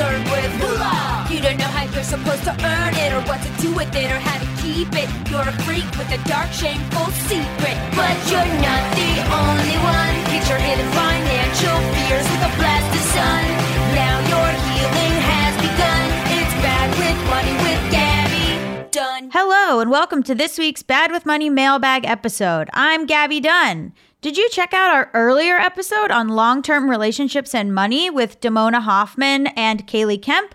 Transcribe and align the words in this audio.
concerned 0.00 0.24
with 0.32 0.52
moolah. 0.60 1.26
You 1.28 1.40
don't 1.40 1.58
know 1.58 1.68
how 1.76 1.84
you're 1.84 2.02
supposed 2.02 2.44
to 2.44 2.52
earn 2.64 2.94
it, 2.96 3.12
or 3.12 3.20
what 3.28 3.40
to 3.42 3.50
do 3.60 3.74
with 3.74 3.94
it, 3.94 4.08
or 4.10 4.16
how 4.18 4.38
to 4.40 4.48
keep 4.62 4.88
it. 4.96 5.08
You're 5.28 5.44
a 5.44 5.52
freak 5.68 5.84
with 6.00 6.08
a 6.08 6.20
dark, 6.28 6.50
shameful 6.52 7.12
secret. 7.28 7.76
But 7.92 8.16
you're 8.32 8.52
not 8.64 8.84
the 8.96 9.12
only 9.28 9.76
one. 9.84 10.14
Get 10.32 10.48
your 10.48 10.58
hidden 10.58 10.88
financial 10.96 11.76
fears 11.92 12.26
with 12.32 12.48
a 12.48 12.52
blast 12.56 12.90
of 12.96 13.04
sun. 13.12 13.44
Now 13.92 14.16
your 14.32 14.50
healing 14.72 15.16
has 15.20 15.52
begun. 15.60 16.04
It's 16.32 16.54
bad 16.64 16.88
with 16.96 17.18
money 17.28 17.54
with 17.60 17.82
Gaby 17.92 18.88
Dunn. 18.90 19.30
Hello, 19.32 19.80
and 19.80 19.90
welcome 19.90 20.22
to 20.24 20.34
this 20.34 20.58
week's 20.58 20.82
Bad 20.82 21.12
with 21.12 21.26
Money 21.26 21.50
mailbag 21.50 22.06
episode. 22.06 22.70
I'm 22.72 23.04
Gaby 23.04 23.40
Dunn. 23.40 23.92
Did 24.22 24.36
you 24.36 24.50
check 24.50 24.74
out 24.74 24.90
our 24.90 25.10
earlier 25.14 25.56
episode 25.56 26.10
on 26.10 26.28
long 26.28 26.62
term 26.62 26.90
relationships 26.90 27.54
and 27.54 27.74
money 27.74 28.10
with 28.10 28.38
Damona 28.40 28.82
Hoffman 28.82 29.46
and 29.48 29.86
Kaylee 29.86 30.20
Kemp? 30.20 30.54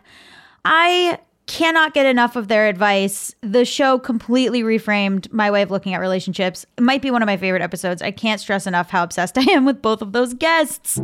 I 0.63 1.17
cannot 1.47 1.93
get 1.93 2.05
enough 2.05 2.35
of 2.35 2.47
their 2.47 2.67
advice. 2.67 3.35
The 3.41 3.65
show 3.65 3.99
completely 3.99 4.63
reframed 4.63 5.31
my 5.31 5.51
way 5.51 5.61
of 5.61 5.71
looking 5.71 5.93
at 5.93 5.99
relationships. 5.99 6.65
It 6.77 6.81
might 6.81 7.01
be 7.01 7.11
one 7.11 7.21
of 7.21 7.27
my 7.27 7.37
favorite 7.37 7.61
episodes. 7.61 8.01
I 8.01 8.11
can't 8.11 8.41
stress 8.41 8.67
enough 8.67 8.89
how 8.89 9.03
obsessed 9.03 9.37
I 9.37 9.43
am 9.51 9.65
with 9.65 9.81
both 9.81 10.01
of 10.01 10.11
those 10.11 10.33
guests. 10.33 10.99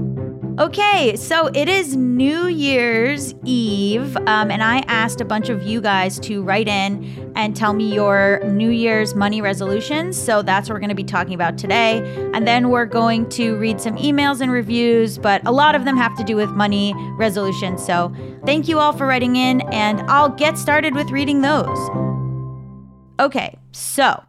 Okay, 0.60 1.16
so 1.16 1.48
it 1.48 1.70
is 1.70 1.96
New 1.96 2.48
Year's 2.48 3.34
Eve, 3.46 4.18
um, 4.18 4.52
and 4.52 4.62
I 4.62 4.80
asked 4.88 5.22
a 5.22 5.26
bunch 5.26 5.48
of 5.48 5.64
you 5.64 5.80
guys 5.80 6.20
to 6.20 6.44
write 6.44 6.68
in 6.68 7.32
and 7.38 7.56
tell 7.56 7.72
me 7.74 7.92
your 7.92 8.42
New 8.44 8.70
Year's 8.70 9.16
money 9.16 9.42
resolutions. 9.42 10.18
So 10.18 10.42
that's 10.42 10.68
what 10.68 10.76
we're 10.76 10.82
going 10.82 10.90
to 10.90 10.96
be 10.96 11.06
talking 11.06 11.34
about 11.34 11.58
today. 11.58 12.00
And 12.34 12.46
then 12.46 12.70
we're 12.70 12.86
going 12.86 13.30
to 13.30 13.56
read 13.58 13.80
some 13.80 13.96
emails 13.96 14.42
and 14.42 14.52
reviews, 14.52 15.18
but 15.18 15.42
a 15.48 15.52
lot 15.52 15.74
of 15.74 15.86
them 15.86 15.96
have 15.96 16.16
to 16.18 16.24
do 16.24 16.36
with 16.36 16.50
money 16.50 16.94
resolutions. 17.18 17.84
So 17.84 18.14
thank 18.46 18.68
you 18.68 18.80
all 18.80 18.94
for 18.94 19.06
writing 19.06 19.36
in, 19.36 19.62
and 19.72 20.02
I'll 20.10 20.30
get 20.30 20.58
started 20.58 20.96
with 20.96 21.12
reading 21.12 21.42
those. 21.42 21.78
Okay, 23.20 23.58
so 23.72 24.24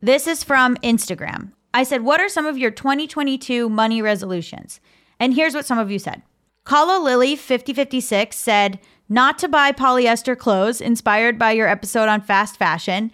this 0.00 0.26
is 0.26 0.44
from 0.44 0.76
Instagram. 0.76 1.52
I 1.74 1.82
said, 1.82 2.02
What 2.02 2.20
are 2.20 2.28
some 2.28 2.46
of 2.46 2.58
your 2.58 2.70
2022 2.70 3.68
money 3.68 4.00
resolutions? 4.02 4.80
And 5.20 5.34
here's 5.34 5.54
what 5.54 5.66
some 5.66 5.78
of 5.78 5.90
you 5.90 5.98
said. 5.98 6.22
Kala 6.64 7.02
Lily 7.02 7.36
5056 7.36 8.36
said, 8.36 8.78
Not 9.08 9.38
to 9.38 9.48
buy 9.48 9.72
polyester 9.72 10.36
clothes, 10.36 10.80
inspired 10.80 11.38
by 11.38 11.52
your 11.52 11.68
episode 11.68 12.08
on 12.08 12.20
fast 12.20 12.56
fashion, 12.56 13.10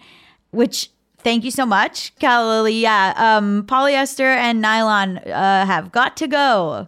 which 0.51 0.89
thank 1.19 1.43
you 1.43 1.51
so 1.51 1.65
much, 1.65 2.15
Kala 2.19 2.47
Lily. 2.47 2.79
Yeah, 2.79 3.13
um, 3.17 3.63
polyester 3.63 4.35
and 4.35 4.61
nylon 4.61 5.17
uh, 5.17 5.65
have 5.65 5.91
got 5.91 6.17
to 6.17 6.27
go. 6.27 6.87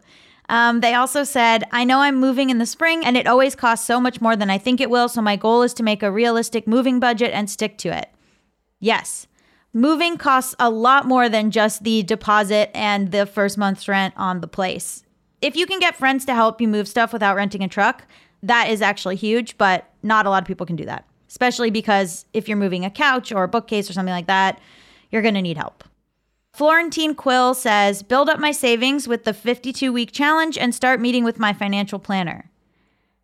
Um, 0.50 0.80
they 0.80 0.94
also 0.94 1.24
said, 1.24 1.66
I 1.72 1.84
know 1.84 2.00
I'm 2.00 2.16
moving 2.16 2.50
in 2.50 2.58
the 2.58 2.66
spring 2.66 3.06
and 3.06 3.18
it 3.18 3.28
always 3.28 3.56
costs 3.56 3.86
so 3.86 4.00
much 4.00 4.22
more 4.22 4.36
than 4.36 4.50
I 4.50 4.58
think 4.58 4.80
it 4.80 4.90
will. 4.90 5.10
So 5.10 5.22
my 5.22 5.36
goal 5.36 5.62
is 5.62 5.74
to 5.76 5.84
make 5.84 6.02
a 6.02 6.12
realistic 6.12 6.68
moving 6.68 7.00
budget 7.00 7.32
and 7.34 7.50
stick 7.50 7.78
to 7.80 7.90
it. 7.90 8.10
Yes, 8.80 9.28
moving 9.74 10.18
costs 10.18 10.56
a 10.60 10.70
lot 10.70 11.06
more 11.06 11.28
than 11.28 11.52
just 11.52 11.84
the 11.84 12.04
deposit 12.04 12.72
and 12.74 13.12
the 13.12 13.26
first 13.26 13.58
month's 13.58 13.88
rent 13.88 14.14
on 14.16 14.40
the 14.40 14.48
place. 14.48 15.04
If 15.42 15.56
you 15.56 15.66
can 15.66 15.80
get 15.80 15.96
friends 15.96 16.26
to 16.26 16.34
help 16.34 16.62
you 16.62 16.68
move 16.68 16.88
stuff 16.88 17.14
without 17.14 17.36
renting 17.36 17.64
a 17.64 17.68
truck, 17.68 18.06
that 18.42 18.70
is 18.70 18.82
actually 18.82 19.18
huge, 19.18 19.58
but 19.58 19.90
not 20.02 20.26
a 20.26 20.30
lot 20.30 20.42
of 20.42 20.48
people 20.48 20.66
can 20.66 20.76
do 20.76 20.86
that, 20.86 21.06
especially 21.28 21.72
because 21.72 22.26
if 22.34 22.48
you're 22.48 22.58
moving 22.58 22.86
a 22.86 22.90
couch 22.90 23.32
or 23.32 23.44
a 23.44 23.48
bookcase 23.48 23.90
or 23.90 23.94
something 23.94 24.14
like 24.14 24.28
that, 24.28 24.60
you're 25.12 25.22
going 25.22 25.34
to 25.34 25.42
need 25.42 25.58
help. 25.58 25.84
Florentine 26.58 27.14
Quill 27.14 27.54
says, 27.54 28.02
build 28.02 28.30
up 28.30 28.40
my 28.40 28.52
savings 28.52 29.08
with 29.08 29.26
the 29.26 29.34
52 29.36 29.94
week 29.94 30.12
challenge 30.12 30.58
and 30.58 30.74
start 30.74 31.00
meeting 31.00 31.24
with 31.24 31.38
my 31.38 31.54
financial 31.54 32.00
planner. 32.00 32.50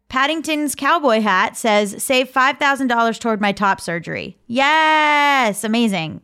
Paddington's 0.07 0.75
cowboy 0.75 1.19
hat 1.19 1.57
says, 1.57 2.03
save 2.03 2.31
$5,000 2.31 3.19
toward 3.19 3.41
my 3.41 3.51
top 3.51 3.81
surgery. 3.81 4.37
Yes, 4.45 5.63
amazing. 5.63 6.21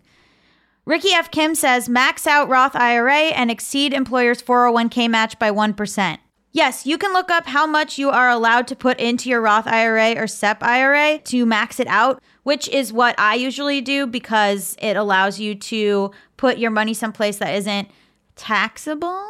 Ricky 0.85 1.09
F. 1.09 1.31
Kim 1.31 1.55
says, 1.55 1.89
max 1.89 2.27
out 2.27 2.47
Roth 2.47 2.75
IRA 2.75 3.31
and 3.31 3.49
exceed 3.49 3.91
employer's 3.91 4.43
401k 4.43 5.09
match 5.09 5.39
by 5.39 5.49
1%. 5.49 6.19
Yes, 6.51 6.85
you 6.85 6.97
can 6.97 7.13
look 7.13 7.29
up 7.29 7.45
how 7.45 7.67
much 7.67 7.99
you 7.99 8.09
are 8.09 8.29
allowed 8.29 8.67
to 8.67 8.75
put 8.75 8.99
into 8.99 9.29
your 9.29 9.39
Roth 9.39 9.67
IRA 9.67 10.13
or 10.13 10.25
SEP 10.25 10.63
IRA 10.63 11.19
to 11.19 11.45
max 11.45 11.79
it 11.79 11.87
out, 11.87 12.21
which 12.41 12.67
is 12.69 12.91
what 12.91 13.13
I 13.19 13.35
usually 13.35 13.81
do 13.81 14.07
because 14.07 14.75
it 14.79 14.97
allows 14.97 15.39
you 15.39 15.53
to 15.53 16.11
put 16.37 16.57
your 16.57 16.71
money 16.71 16.95
someplace 16.95 17.37
that 17.37 17.53
isn't 17.53 17.89
taxable. 18.35 19.23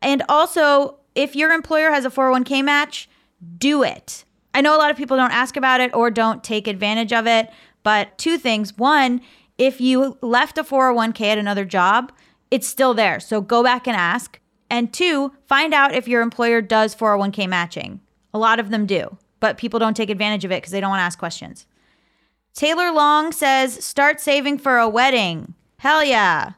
And 0.00 0.22
also, 0.28 0.96
if 1.14 1.36
your 1.36 1.52
employer 1.52 1.90
has 1.90 2.06
a 2.06 2.10
401k 2.10 2.64
match, 2.64 3.10
do 3.58 3.82
it. 3.82 4.24
I 4.54 4.62
know 4.62 4.74
a 4.74 4.78
lot 4.78 4.90
of 4.90 4.96
people 4.96 5.18
don't 5.18 5.32
ask 5.32 5.56
about 5.56 5.82
it 5.82 5.94
or 5.94 6.10
don't 6.10 6.42
take 6.42 6.66
advantage 6.66 7.12
of 7.12 7.26
it, 7.26 7.50
but 7.82 8.16
two 8.16 8.38
things. 8.38 8.78
One, 8.78 9.20
if 9.58 9.80
you 9.80 10.16
left 10.22 10.56
a 10.56 10.64
401k 10.64 11.20
at 11.22 11.38
another 11.38 11.66
job, 11.66 12.10
it's 12.50 12.66
still 12.66 12.94
there. 12.94 13.20
So 13.20 13.42
go 13.42 13.62
back 13.62 13.86
and 13.86 13.96
ask. 13.96 14.40
And 14.70 14.92
two, 14.92 15.32
find 15.46 15.72
out 15.72 15.94
if 15.94 16.08
your 16.08 16.22
employer 16.22 16.60
does 16.60 16.94
401k 16.94 17.48
matching. 17.48 18.00
A 18.34 18.38
lot 18.38 18.60
of 18.60 18.70
them 18.70 18.86
do, 18.86 19.16
but 19.40 19.58
people 19.58 19.80
don't 19.80 19.96
take 19.96 20.10
advantage 20.10 20.44
of 20.44 20.52
it 20.52 20.56
because 20.56 20.72
they 20.72 20.80
don't 20.80 20.90
want 20.90 21.00
to 21.00 21.04
ask 21.04 21.18
questions. 21.18 21.66
Taylor 22.54 22.90
Long 22.92 23.32
says, 23.32 23.84
start 23.84 24.20
saving 24.20 24.58
for 24.58 24.78
a 24.78 24.88
wedding. 24.88 25.54
Hell 25.78 26.04
yeah. 26.04 26.52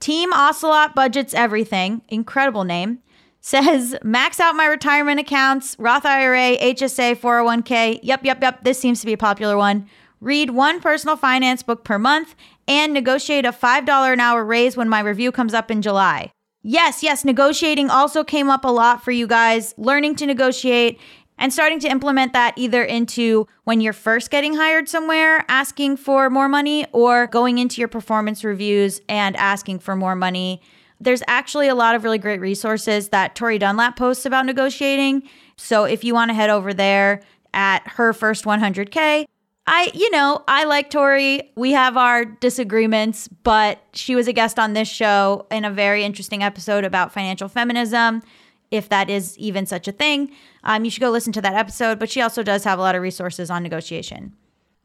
Team 0.00 0.32
Ocelot 0.32 0.94
Budgets 0.94 1.34
Everything, 1.34 2.02
incredible 2.08 2.64
name, 2.64 3.00
says, 3.40 3.96
max 4.02 4.40
out 4.40 4.56
my 4.56 4.66
retirement 4.66 5.20
accounts, 5.20 5.76
Roth 5.78 6.04
IRA, 6.04 6.56
HSA, 6.56 7.16
401k. 7.16 8.00
Yep, 8.02 8.24
yep, 8.24 8.42
yep. 8.42 8.64
This 8.64 8.78
seems 8.80 9.00
to 9.00 9.06
be 9.06 9.12
a 9.12 9.18
popular 9.18 9.56
one. 9.56 9.88
Read 10.20 10.50
one 10.50 10.80
personal 10.80 11.16
finance 11.16 11.62
book 11.62 11.84
per 11.84 11.98
month 11.98 12.34
and 12.66 12.92
negotiate 12.92 13.44
a 13.44 13.52
$5 13.52 14.12
an 14.12 14.20
hour 14.20 14.44
raise 14.44 14.76
when 14.76 14.88
my 14.88 15.00
review 15.00 15.30
comes 15.30 15.54
up 15.54 15.70
in 15.70 15.82
July. 15.82 16.32
Yes, 16.62 17.02
yes, 17.02 17.24
negotiating 17.24 17.88
also 17.88 18.24
came 18.24 18.50
up 18.50 18.64
a 18.64 18.68
lot 18.68 19.02
for 19.02 19.10
you 19.10 19.26
guys. 19.26 19.74
Learning 19.78 20.14
to 20.16 20.26
negotiate 20.26 20.98
and 21.38 21.52
starting 21.52 21.78
to 21.80 21.88
implement 21.88 22.32
that 22.32 22.52
either 22.56 22.82
into 22.82 23.46
when 23.64 23.80
you're 23.80 23.92
first 23.92 24.30
getting 24.30 24.54
hired 24.54 24.88
somewhere, 24.88 25.44
asking 25.48 25.96
for 25.96 26.28
more 26.28 26.48
money, 26.48 26.84
or 26.92 27.28
going 27.28 27.58
into 27.58 27.80
your 27.80 27.88
performance 27.88 28.42
reviews 28.42 29.00
and 29.08 29.36
asking 29.36 29.78
for 29.78 29.94
more 29.94 30.16
money. 30.16 30.60
There's 31.00 31.22
actually 31.28 31.68
a 31.68 31.76
lot 31.76 31.94
of 31.94 32.02
really 32.02 32.18
great 32.18 32.40
resources 32.40 33.10
that 33.10 33.36
Tori 33.36 33.58
Dunlap 33.58 33.96
posts 33.96 34.26
about 34.26 34.46
negotiating. 34.46 35.22
So 35.56 35.84
if 35.84 36.02
you 36.02 36.12
want 36.12 36.30
to 36.30 36.34
head 36.34 36.50
over 36.50 36.74
there 36.74 37.22
at 37.54 37.86
her 37.86 38.12
first 38.12 38.44
100K, 38.44 39.26
I, 39.70 39.90
you 39.92 40.10
know, 40.10 40.42
I 40.48 40.64
like 40.64 40.88
Tori. 40.88 41.52
We 41.54 41.72
have 41.72 41.98
our 41.98 42.24
disagreements, 42.24 43.28
but 43.28 43.78
she 43.92 44.14
was 44.14 44.26
a 44.26 44.32
guest 44.32 44.58
on 44.58 44.72
this 44.72 44.88
show 44.88 45.46
in 45.50 45.66
a 45.66 45.70
very 45.70 46.04
interesting 46.04 46.42
episode 46.42 46.86
about 46.86 47.12
financial 47.12 47.48
feminism, 47.48 48.22
if 48.70 48.88
that 48.88 49.10
is 49.10 49.36
even 49.36 49.66
such 49.66 49.86
a 49.86 49.92
thing. 49.92 50.30
Um, 50.64 50.86
you 50.86 50.90
should 50.90 51.02
go 51.02 51.10
listen 51.10 51.34
to 51.34 51.42
that 51.42 51.52
episode, 51.52 51.98
but 51.98 52.08
she 52.08 52.22
also 52.22 52.42
does 52.42 52.64
have 52.64 52.78
a 52.78 52.82
lot 52.82 52.94
of 52.94 53.02
resources 53.02 53.50
on 53.50 53.62
negotiation. 53.62 54.32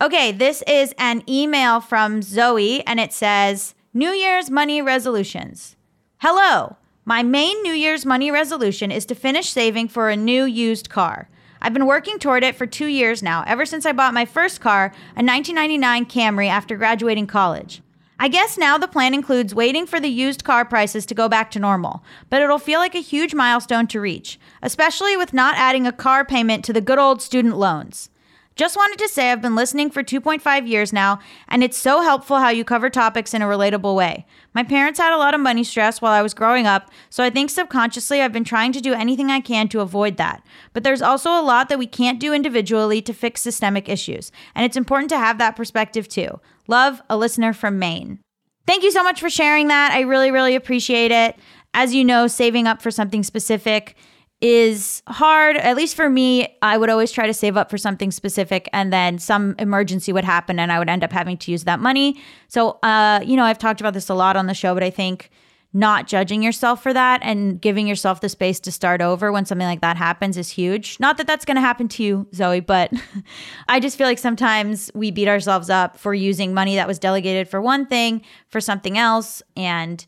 Okay, 0.01 0.33
this 0.33 0.61
is 0.67 0.93
an 0.97 1.23
email 1.29 1.79
from 1.79 2.21
Zoe, 2.21 2.85
and 2.85 2.99
it 2.99 3.13
says 3.13 3.75
New 3.93 4.11
Year's 4.11 4.51
money 4.51 4.81
resolutions. 4.81 5.77
Hello, 6.17 6.75
my 7.05 7.23
main 7.23 7.61
New 7.63 7.71
Year's 7.71 8.05
money 8.05 8.31
resolution 8.31 8.91
is 8.91 9.05
to 9.05 9.15
finish 9.15 9.49
saving 9.49 9.87
for 9.87 10.09
a 10.09 10.17
new 10.17 10.43
used 10.43 10.89
car. 10.89 11.29
I've 11.65 11.73
been 11.73 11.85
working 11.85 12.19
toward 12.19 12.43
it 12.43 12.57
for 12.57 12.67
two 12.67 12.87
years 12.87 13.23
now, 13.23 13.45
ever 13.47 13.65
since 13.65 13.85
I 13.85 13.93
bought 13.93 14.13
my 14.13 14.25
first 14.25 14.59
car, 14.59 14.87
a 15.15 15.23
1999 15.23 16.05
Camry, 16.07 16.49
after 16.49 16.75
graduating 16.75 17.25
college. 17.25 17.81
I 18.19 18.27
guess 18.27 18.57
now 18.57 18.77
the 18.77 18.87
plan 18.87 19.13
includes 19.13 19.55
waiting 19.55 19.85
for 19.85 20.01
the 20.01 20.09
used 20.09 20.43
car 20.43 20.65
prices 20.65 21.05
to 21.05 21.15
go 21.15 21.29
back 21.29 21.51
to 21.51 21.59
normal, 21.59 22.03
but 22.29 22.41
it'll 22.41 22.59
feel 22.59 22.81
like 22.81 22.95
a 22.95 22.99
huge 22.99 23.33
milestone 23.33 23.87
to 23.87 24.01
reach, 24.01 24.37
especially 24.61 25.15
with 25.15 25.31
not 25.31 25.55
adding 25.55 25.87
a 25.87 25.93
car 25.93 26.25
payment 26.25 26.65
to 26.65 26.73
the 26.73 26.81
good 26.81 26.99
old 26.99 27.21
student 27.21 27.55
loans. 27.55 28.09
Just 28.55 28.75
wanted 28.75 28.99
to 28.99 29.07
say 29.07 29.31
I've 29.31 29.41
been 29.41 29.55
listening 29.55 29.89
for 29.89 30.03
2.5 30.03 30.67
years 30.67 30.93
now, 30.93 31.19
and 31.47 31.63
it's 31.63 31.77
so 31.77 32.01
helpful 32.01 32.37
how 32.37 32.49
you 32.49 32.63
cover 32.63 32.89
topics 32.89 33.33
in 33.33 33.41
a 33.41 33.47
relatable 33.47 33.95
way. 33.95 34.27
My 34.53 34.63
parents 34.63 34.99
had 34.99 35.13
a 35.13 35.17
lot 35.17 35.33
of 35.33 35.41
money 35.41 35.63
stress 35.63 36.01
while 36.01 36.11
I 36.13 36.21
was 36.21 36.35
growing 36.35 36.67
up, 36.67 36.91
so 37.09 37.23
I 37.23 37.31
think 37.31 37.49
subconsciously 37.49 38.21
I've 38.21 38.31
been 38.31 38.43
trying 38.43 38.71
to 38.73 38.81
do 38.81 38.93
anything 38.93 39.31
I 39.31 39.39
can 39.39 39.67
to 39.69 39.81
avoid 39.81 40.17
that. 40.17 40.45
But 40.71 40.83
there's 40.83 41.01
also 41.01 41.31
a 41.31 41.41
lot 41.41 41.69
that 41.69 41.79
we 41.79 41.87
can't 41.87 42.19
do 42.19 42.31
individually 42.31 43.01
to 43.01 43.13
fix 43.13 43.41
systemic 43.41 43.89
issues, 43.89 44.31
and 44.53 44.65
it's 44.65 44.77
important 44.77 45.09
to 45.09 45.17
have 45.17 45.39
that 45.39 45.55
perspective 45.55 46.07
too. 46.07 46.39
Love, 46.67 47.01
a 47.09 47.17
listener 47.17 47.53
from 47.53 47.79
Maine. 47.79 48.19
Thank 48.67 48.83
you 48.83 48.91
so 48.91 49.03
much 49.03 49.19
for 49.19 49.31
sharing 49.31 49.67
that. 49.69 49.93
I 49.93 50.01
really, 50.01 50.29
really 50.29 50.55
appreciate 50.55 51.11
it. 51.11 51.37
As 51.73 51.95
you 51.95 52.05
know, 52.05 52.27
saving 52.27 52.67
up 52.67 52.83
for 52.83 52.91
something 52.91 53.23
specific 53.23 53.95
is 54.43 55.01
hard. 55.07 55.55
At 55.55 55.77
least 55.77 55.95
for 55.95 56.09
me, 56.09 56.57
I 56.61 56.77
would 56.77 56.89
always 56.89 57.13
try 57.13 57.27
to 57.27 57.33
save 57.33 57.55
up 57.55 57.69
for 57.69 57.77
something 57.77 58.11
specific 58.11 58.67
and 58.73 58.91
then 58.91 59.17
some 59.17 59.55
emergency 59.57 60.11
would 60.11 60.25
happen 60.25 60.59
and 60.59 60.69
I 60.69 60.79
would 60.79 60.89
end 60.89 61.01
up 61.01 61.13
having 61.13 61.37
to 61.37 61.51
use 61.51 61.63
that 61.63 61.79
money. 61.79 62.21
So, 62.49 62.71
uh, 62.83 63.21
you 63.23 63.37
know, 63.37 63.45
I've 63.45 63.57
talked 63.57 63.79
about 63.79 63.93
this 63.93 64.09
a 64.09 64.13
lot 64.13 64.35
on 64.35 64.47
the 64.47 64.53
show, 64.53 64.73
but 64.73 64.83
I 64.83 64.89
think 64.89 65.29
not 65.71 66.07
judging 66.07 66.43
yourself 66.43 66.83
for 66.83 66.91
that 66.91 67.21
and 67.23 67.61
giving 67.61 67.87
yourself 67.87 68.19
the 68.19 68.27
space 68.27 68.59
to 68.59 68.71
start 68.71 68.99
over 68.99 69.31
when 69.31 69.45
something 69.45 69.65
like 69.65 69.79
that 69.79 69.95
happens 69.95 70.35
is 70.35 70.49
huge. 70.49 70.99
Not 70.99 71.15
that 71.17 71.25
that's 71.25 71.45
going 71.45 71.55
to 71.55 71.61
happen 71.61 71.87
to 71.87 72.03
you, 72.03 72.27
Zoe, 72.35 72.59
but 72.59 72.91
I 73.69 73.79
just 73.79 73.97
feel 73.97 74.07
like 74.07 74.19
sometimes 74.19 74.91
we 74.93 75.09
beat 75.09 75.29
ourselves 75.29 75.69
up 75.69 75.97
for 75.97 76.13
using 76.13 76.53
money 76.53 76.75
that 76.75 76.87
was 76.87 76.99
delegated 76.99 77.47
for 77.47 77.61
one 77.61 77.85
thing 77.85 78.21
for 78.49 78.59
something 78.59 78.97
else 78.97 79.41
and 79.55 80.05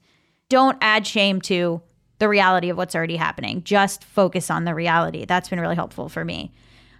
don't 0.49 0.77
add 0.81 1.07
shame 1.07 1.39
to 1.41 1.81
the 2.19 2.29
reality 2.29 2.69
of 2.69 2.77
what's 2.77 2.95
already 2.95 3.17
happening. 3.17 3.63
Just 3.63 4.03
focus 4.03 4.50
on 4.50 4.65
the 4.65 4.73
reality. 4.75 5.25
That's 5.25 5.50
been 5.50 5.59
really 5.59 5.75
helpful 5.75 6.09
for 6.09 6.23
me. 6.23 6.51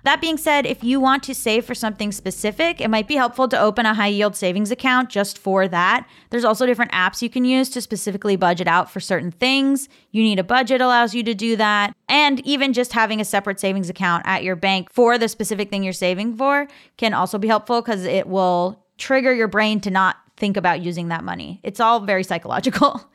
That 0.06 0.22
being 0.22 0.38
said, 0.38 0.68
if 0.68 0.84
you 0.84 1.00
want 1.00 1.24
to 1.24 1.34
save 1.34 1.66
for 1.66 1.74
something 1.74 2.12
specific, 2.12 2.80
it 2.80 2.90
might 2.90 3.08
be 3.08 3.16
helpful 3.16 3.48
to 3.48 3.60
open 3.60 3.88
a 3.88 3.96
high 3.96 4.06
yield 4.06 4.36
savings 4.36 4.70
account 4.70 5.10
just 5.10 5.40
for 5.40 5.68
that. 5.68 6.08
There's 6.30 6.44
also 6.44 6.68
different 6.68 6.92
apps 6.92 7.24
you 7.24 7.30
can 7.30 7.44
use 7.44 7.72
to 7.72 7.82
specifically 7.82 8.36
budget 8.36 8.68
out 8.68 8.92
for 8.92 9.00
certain 9.00 9.32
things. 9.32 9.90
You 10.12 10.22
need 10.22 10.38
a 10.38 10.44
budget 10.44 10.80
allows 10.80 11.16
you 11.16 11.24
to 11.24 11.34
do 11.34 11.56
that. 11.56 11.96
And 12.08 12.40
even 12.46 12.72
just 12.72 12.94
having 12.94 13.20
a 13.20 13.26
separate 13.26 13.60
savings 13.60 13.90
account 13.90 14.28
at 14.28 14.44
your 14.44 14.56
bank 14.56 14.94
for 14.94 15.18
the 15.18 15.28
specific 15.28 15.72
thing 15.72 15.84
you're 15.84 15.92
saving 15.92 16.38
for 16.38 16.68
can 16.98 17.16
also 17.16 17.40
be 17.40 17.48
helpful 17.48 17.82
because 17.82 18.06
it 18.06 18.28
will 18.28 18.86
trigger 19.00 19.34
your 19.34 19.48
brain 19.48 19.80
to 19.82 19.90
not 19.90 20.18
think 20.38 20.56
about 20.56 20.82
using 20.82 21.08
that 21.08 21.24
money. 21.24 21.60
It's 21.64 21.80
all 21.80 22.02
very 22.02 22.24
psychological. 22.24 23.10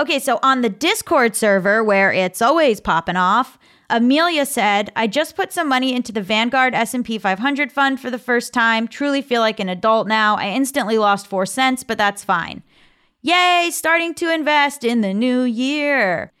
Okay, 0.00 0.18
so 0.18 0.38
on 0.42 0.62
the 0.62 0.70
Discord 0.70 1.36
server 1.36 1.84
where 1.84 2.10
it's 2.10 2.40
always 2.40 2.80
popping 2.80 3.16
off, 3.16 3.58
Amelia 3.90 4.46
said, 4.46 4.90
"I 4.96 5.06
just 5.06 5.36
put 5.36 5.52
some 5.52 5.68
money 5.68 5.94
into 5.94 6.10
the 6.10 6.22
Vanguard 6.22 6.74
S&P 6.74 7.18
500 7.18 7.70
fund 7.70 8.00
for 8.00 8.10
the 8.10 8.18
first 8.18 8.54
time. 8.54 8.88
Truly 8.88 9.20
feel 9.20 9.42
like 9.42 9.60
an 9.60 9.68
adult 9.68 10.08
now. 10.08 10.36
I 10.36 10.48
instantly 10.48 10.96
lost 10.96 11.26
4 11.26 11.44
cents, 11.44 11.84
but 11.84 11.98
that's 11.98 12.24
fine. 12.24 12.62
Yay, 13.20 13.68
starting 13.70 14.14
to 14.14 14.32
invest 14.32 14.84
in 14.84 15.02
the 15.02 15.12
new 15.12 15.42
year." 15.42 16.32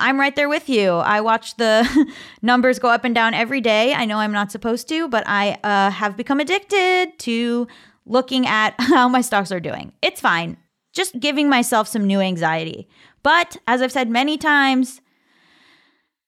I'm 0.00 0.18
right 0.18 0.34
there 0.34 0.48
with 0.48 0.68
you. 0.68 0.90
I 0.94 1.20
watch 1.20 1.56
the 1.56 1.86
numbers 2.42 2.80
go 2.80 2.88
up 2.88 3.04
and 3.04 3.14
down 3.14 3.32
every 3.32 3.60
day. 3.60 3.94
I 3.94 4.06
know 4.06 4.18
I'm 4.18 4.32
not 4.32 4.50
supposed 4.50 4.88
to, 4.88 5.06
but 5.06 5.22
I 5.24 5.56
uh, 5.62 5.90
have 5.90 6.16
become 6.16 6.40
addicted 6.40 7.16
to 7.20 7.68
looking 8.06 8.44
at 8.44 8.74
how 8.80 9.08
my 9.08 9.20
stocks 9.20 9.52
are 9.52 9.60
doing. 9.60 9.92
It's 10.02 10.20
fine. 10.20 10.56
Just 10.94 11.20
giving 11.20 11.48
myself 11.48 11.88
some 11.88 12.06
new 12.06 12.20
anxiety. 12.20 12.88
But 13.22 13.56
as 13.66 13.82
I've 13.82 13.92
said 13.92 14.08
many 14.08 14.38
times, 14.38 15.00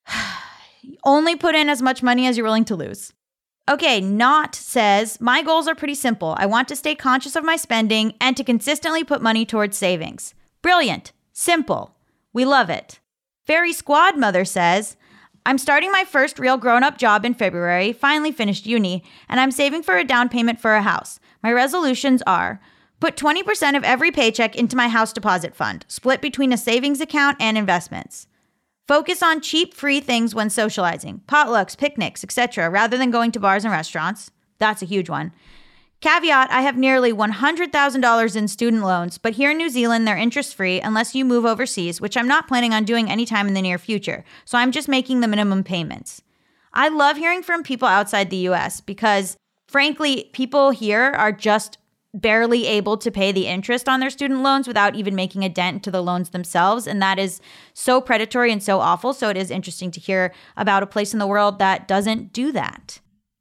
only 1.04 1.36
put 1.36 1.54
in 1.54 1.68
as 1.68 1.80
much 1.80 2.02
money 2.02 2.26
as 2.26 2.36
you're 2.36 2.44
willing 2.44 2.64
to 2.66 2.76
lose. 2.76 3.12
Okay, 3.68 4.00
Not 4.00 4.54
says, 4.54 5.20
My 5.20 5.42
goals 5.42 5.66
are 5.66 5.74
pretty 5.74 5.94
simple. 5.94 6.36
I 6.38 6.46
want 6.46 6.68
to 6.68 6.76
stay 6.76 6.94
conscious 6.94 7.34
of 7.34 7.44
my 7.44 7.56
spending 7.56 8.14
and 8.20 8.36
to 8.36 8.44
consistently 8.44 9.02
put 9.02 9.22
money 9.22 9.44
towards 9.44 9.76
savings. 9.76 10.34
Brilliant. 10.62 11.12
Simple. 11.32 11.96
We 12.32 12.44
love 12.44 12.70
it. 12.70 13.00
Fairy 13.44 13.72
Squad 13.72 14.16
Mother 14.16 14.44
says, 14.44 14.96
I'm 15.44 15.58
starting 15.58 15.92
my 15.92 16.04
first 16.04 16.38
real 16.38 16.56
grown 16.56 16.82
up 16.82 16.98
job 16.98 17.24
in 17.24 17.34
February, 17.34 17.92
finally 17.92 18.32
finished 18.32 18.66
uni, 18.66 19.04
and 19.28 19.38
I'm 19.38 19.52
saving 19.52 19.82
for 19.84 19.96
a 19.96 20.04
down 20.04 20.28
payment 20.28 20.60
for 20.60 20.74
a 20.74 20.82
house. 20.82 21.20
My 21.42 21.52
resolutions 21.52 22.22
are 22.26 22.60
put 23.00 23.16
20% 23.16 23.76
of 23.76 23.84
every 23.84 24.10
paycheck 24.10 24.56
into 24.56 24.76
my 24.76 24.88
house 24.88 25.12
deposit 25.12 25.54
fund, 25.54 25.84
split 25.88 26.20
between 26.20 26.52
a 26.52 26.56
savings 26.56 27.00
account 27.00 27.36
and 27.40 27.58
investments. 27.58 28.26
Focus 28.86 29.22
on 29.22 29.40
cheap, 29.40 29.74
free 29.74 30.00
things 30.00 30.34
when 30.34 30.48
socializing, 30.48 31.20
potlucks, 31.26 31.76
picnics, 31.76 32.22
etc., 32.22 32.70
rather 32.70 32.96
than 32.96 33.10
going 33.10 33.32
to 33.32 33.40
bars 33.40 33.64
and 33.64 33.72
restaurants. 33.72 34.30
That's 34.58 34.82
a 34.82 34.86
huge 34.86 35.10
one. 35.10 35.32
Caveat 36.00 36.50
I 36.50 36.60
have 36.60 36.76
nearly 36.76 37.12
$100,000 37.12 38.36
in 38.36 38.48
student 38.48 38.82
loans, 38.82 39.18
but 39.18 39.32
here 39.32 39.50
in 39.50 39.56
New 39.56 39.70
Zealand, 39.70 40.06
they're 40.06 40.16
interest 40.16 40.54
free 40.54 40.80
unless 40.80 41.14
you 41.14 41.24
move 41.24 41.44
overseas, 41.44 42.00
which 42.00 42.16
I'm 42.16 42.28
not 42.28 42.46
planning 42.46 42.74
on 42.74 42.84
doing 42.84 43.10
anytime 43.10 43.48
in 43.48 43.54
the 43.54 43.62
near 43.62 43.78
future. 43.78 44.22
So 44.44 44.58
I'm 44.58 44.72
just 44.72 44.88
making 44.88 45.20
the 45.20 45.28
minimum 45.28 45.64
payments. 45.64 46.22
I 46.72 46.88
love 46.88 47.16
hearing 47.16 47.42
from 47.42 47.62
people 47.62 47.88
outside 47.88 48.28
the 48.28 48.48
US 48.48 48.80
because, 48.82 49.36
frankly, 49.66 50.30
people 50.32 50.70
here 50.70 51.12
are 51.16 51.32
just 51.32 51.78
barely 52.20 52.66
able 52.66 52.96
to 52.96 53.10
pay 53.10 53.30
the 53.30 53.46
interest 53.46 53.88
on 53.88 54.00
their 54.00 54.10
student 54.10 54.42
loans 54.42 54.66
without 54.66 54.96
even 54.96 55.14
making 55.14 55.44
a 55.44 55.48
dent 55.48 55.82
to 55.84 55.90
the 55.90 56.02
loans 56.02 56.30
themselves. 56.30 56.86
And 56.86 57.00
that 57.02 57.18
is 57.18 57.40
so 57.74 58.00
predatory 58.00 58.50
and 58.50 58.62
so 58.62 58.80
awful. 58.80 59.12
So 59.12 59.28
it 59.28 59.36
is 59.36 59.50
interesting 59.50 59.90
to 59.92 60.00
hear 60.00 60.32
about 60.56 60.82
a 60.82 60.86
place 60.86 61.12
in 61.12 61.18
the 61.18 61.26
world 61.26 61.58
that 61.58 61.86
doesn't 61.86 62.32
do 62.32 62.52
that. 62.52 63.00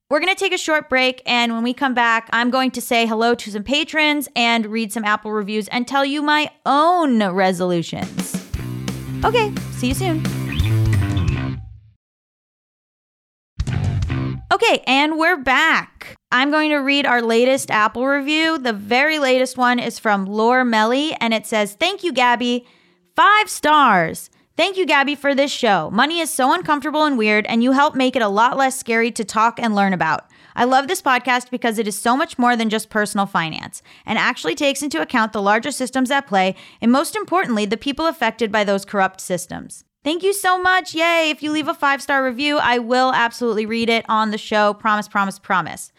We're 0.09 0.19
going 0.19 0.33
to 0.33 0.39
take 0.39 0.53
a 0.53 0.57
short 0.57 0.87
break. 0.87 1.23
And 1.25 1.53
when 1.53 1.63
we 1.63 1.73
come 1.73 1.95
back, 1.95 2.29
I'm 2.31 2.51
going 2.51 2.71
to 2.71 2.81
say 2.81 3.07
hello 3.07 3.33
to 3.33 3.51
some 3.51 3.63
patrons 3.63 4.29
and 4.35 4.67
read 4.67 4.93
some 4.93 5.03
Apple 5.03 5.31
reviews 5.31 5.67
and 5.69 5.87
tell 5.87 6.05
you 6.05 6.21
my 6.21 6.51
own 6.65 7.23
resolutions. 7.23 8.35
Okay, 9.23 9.51
see 9.71 9.87
you 9.87 9.93
soon. 9.95 10.44
Okay, 14.67 14.83
and 14.87 15.19
we're 15.19 15.37
back. 15.37 16.15
I'm 16.31 16.49
going 16.49 16.71
to 16.71 16.77
read 16.77 17.05
our 17.05 17.21
latest 17.21 17.69
Apple 17.69 18.07
review. 18.07 18.57
The 18.57 18.73
very 18.73 19.19
latest 19.19 19.59
one 19.59 19.77
is 19.77 19.99
from 19.99 20.25
Laura 20.25 20.65
Melly, 20.65 21.13
and 21.19 21.35
it 21.35 21.45
says, 21.45 21.73
Thank 21.73 22.03
you, 22.03 22.11
Gaby. 22.11 22.65
Five 23.15 23.47
stars. 23.47 24.31
Thank 24.57 24.77
you, 24.77 24.87
Gaby, 24.87 25.15
for 25.15 25.35
this 25.35 25.51
show. 25.51 25.91
Money 25.91 26.19
is 26.19 26.31
so 26.31 26.51
uncomfortable 26.51 27.05
and 27.05 27.15
weird, 27.15 27.45
and 27.45 27.61
you 27.61 27.73
help 27.73 27.93
make 27.93 28.15
it 28.15 28.23
a 28.23 28.27
lot 28.27 28.57
less 28.57 28.79
scary 28.79 29.11
to 29.11 29.23
talk 29.23 29.59
and 29.59 29.75
learn 29.75 29.93
about. 29.93 30.25
I 30.55 30.63
love 30.63 30.87
this 30.87 31.01
podcast 31.01 31.51
because 31.51 31.77
it 31.77 31.87
is 31.87 31.99
so 31.99 32.17
much 32.17 32.39
more 32.39 32.55
than 32.55 32.69
just 32.69 32.89
personal 32.89 33.27
finance 33.27 33.83
and 34.03 34.17
actually 34.17 34.55
takes 34.55 34.81
into 34.81 35.01
account 35.01 35.31
the 35.31 35.43
larger 35.43 35.71
systems 35.71 36.09
at 36.09 36.25
play 36.25 36.55
and, 36.81 36.91
most 36.91 37.15
importantly, 37.15 37.67
the 37.67 37.77
people 37.77 38.07
affected 38.07 38.51
by 38.51 38.63
those 38.63 38.83
corrupt 38.83 39.21
systems. 39.21 39.83
Thank 40.05 40.21
you 40.21 40.33
so 40.33 40.61
much. 40.61 40.93
Yay. 40.93 41.31
If 41.31 41.41
you 41.41 41.51
leave 41.51 41.67
a 41.67 41.73
five 41.73 41.99
star 41.99 42.23
review, 42.23 42.59
I 42.59 42.77
will 42.77 43.11
absolutely 43.11 43.65
read 43.65 43.89
it 43.89 44.05
on 44.07 44.29
the 44.29 44.37
show. 44.37 44.75
Promise, 44.75 45.07
promise, 45.07 45.39
promise. 45.39 45.91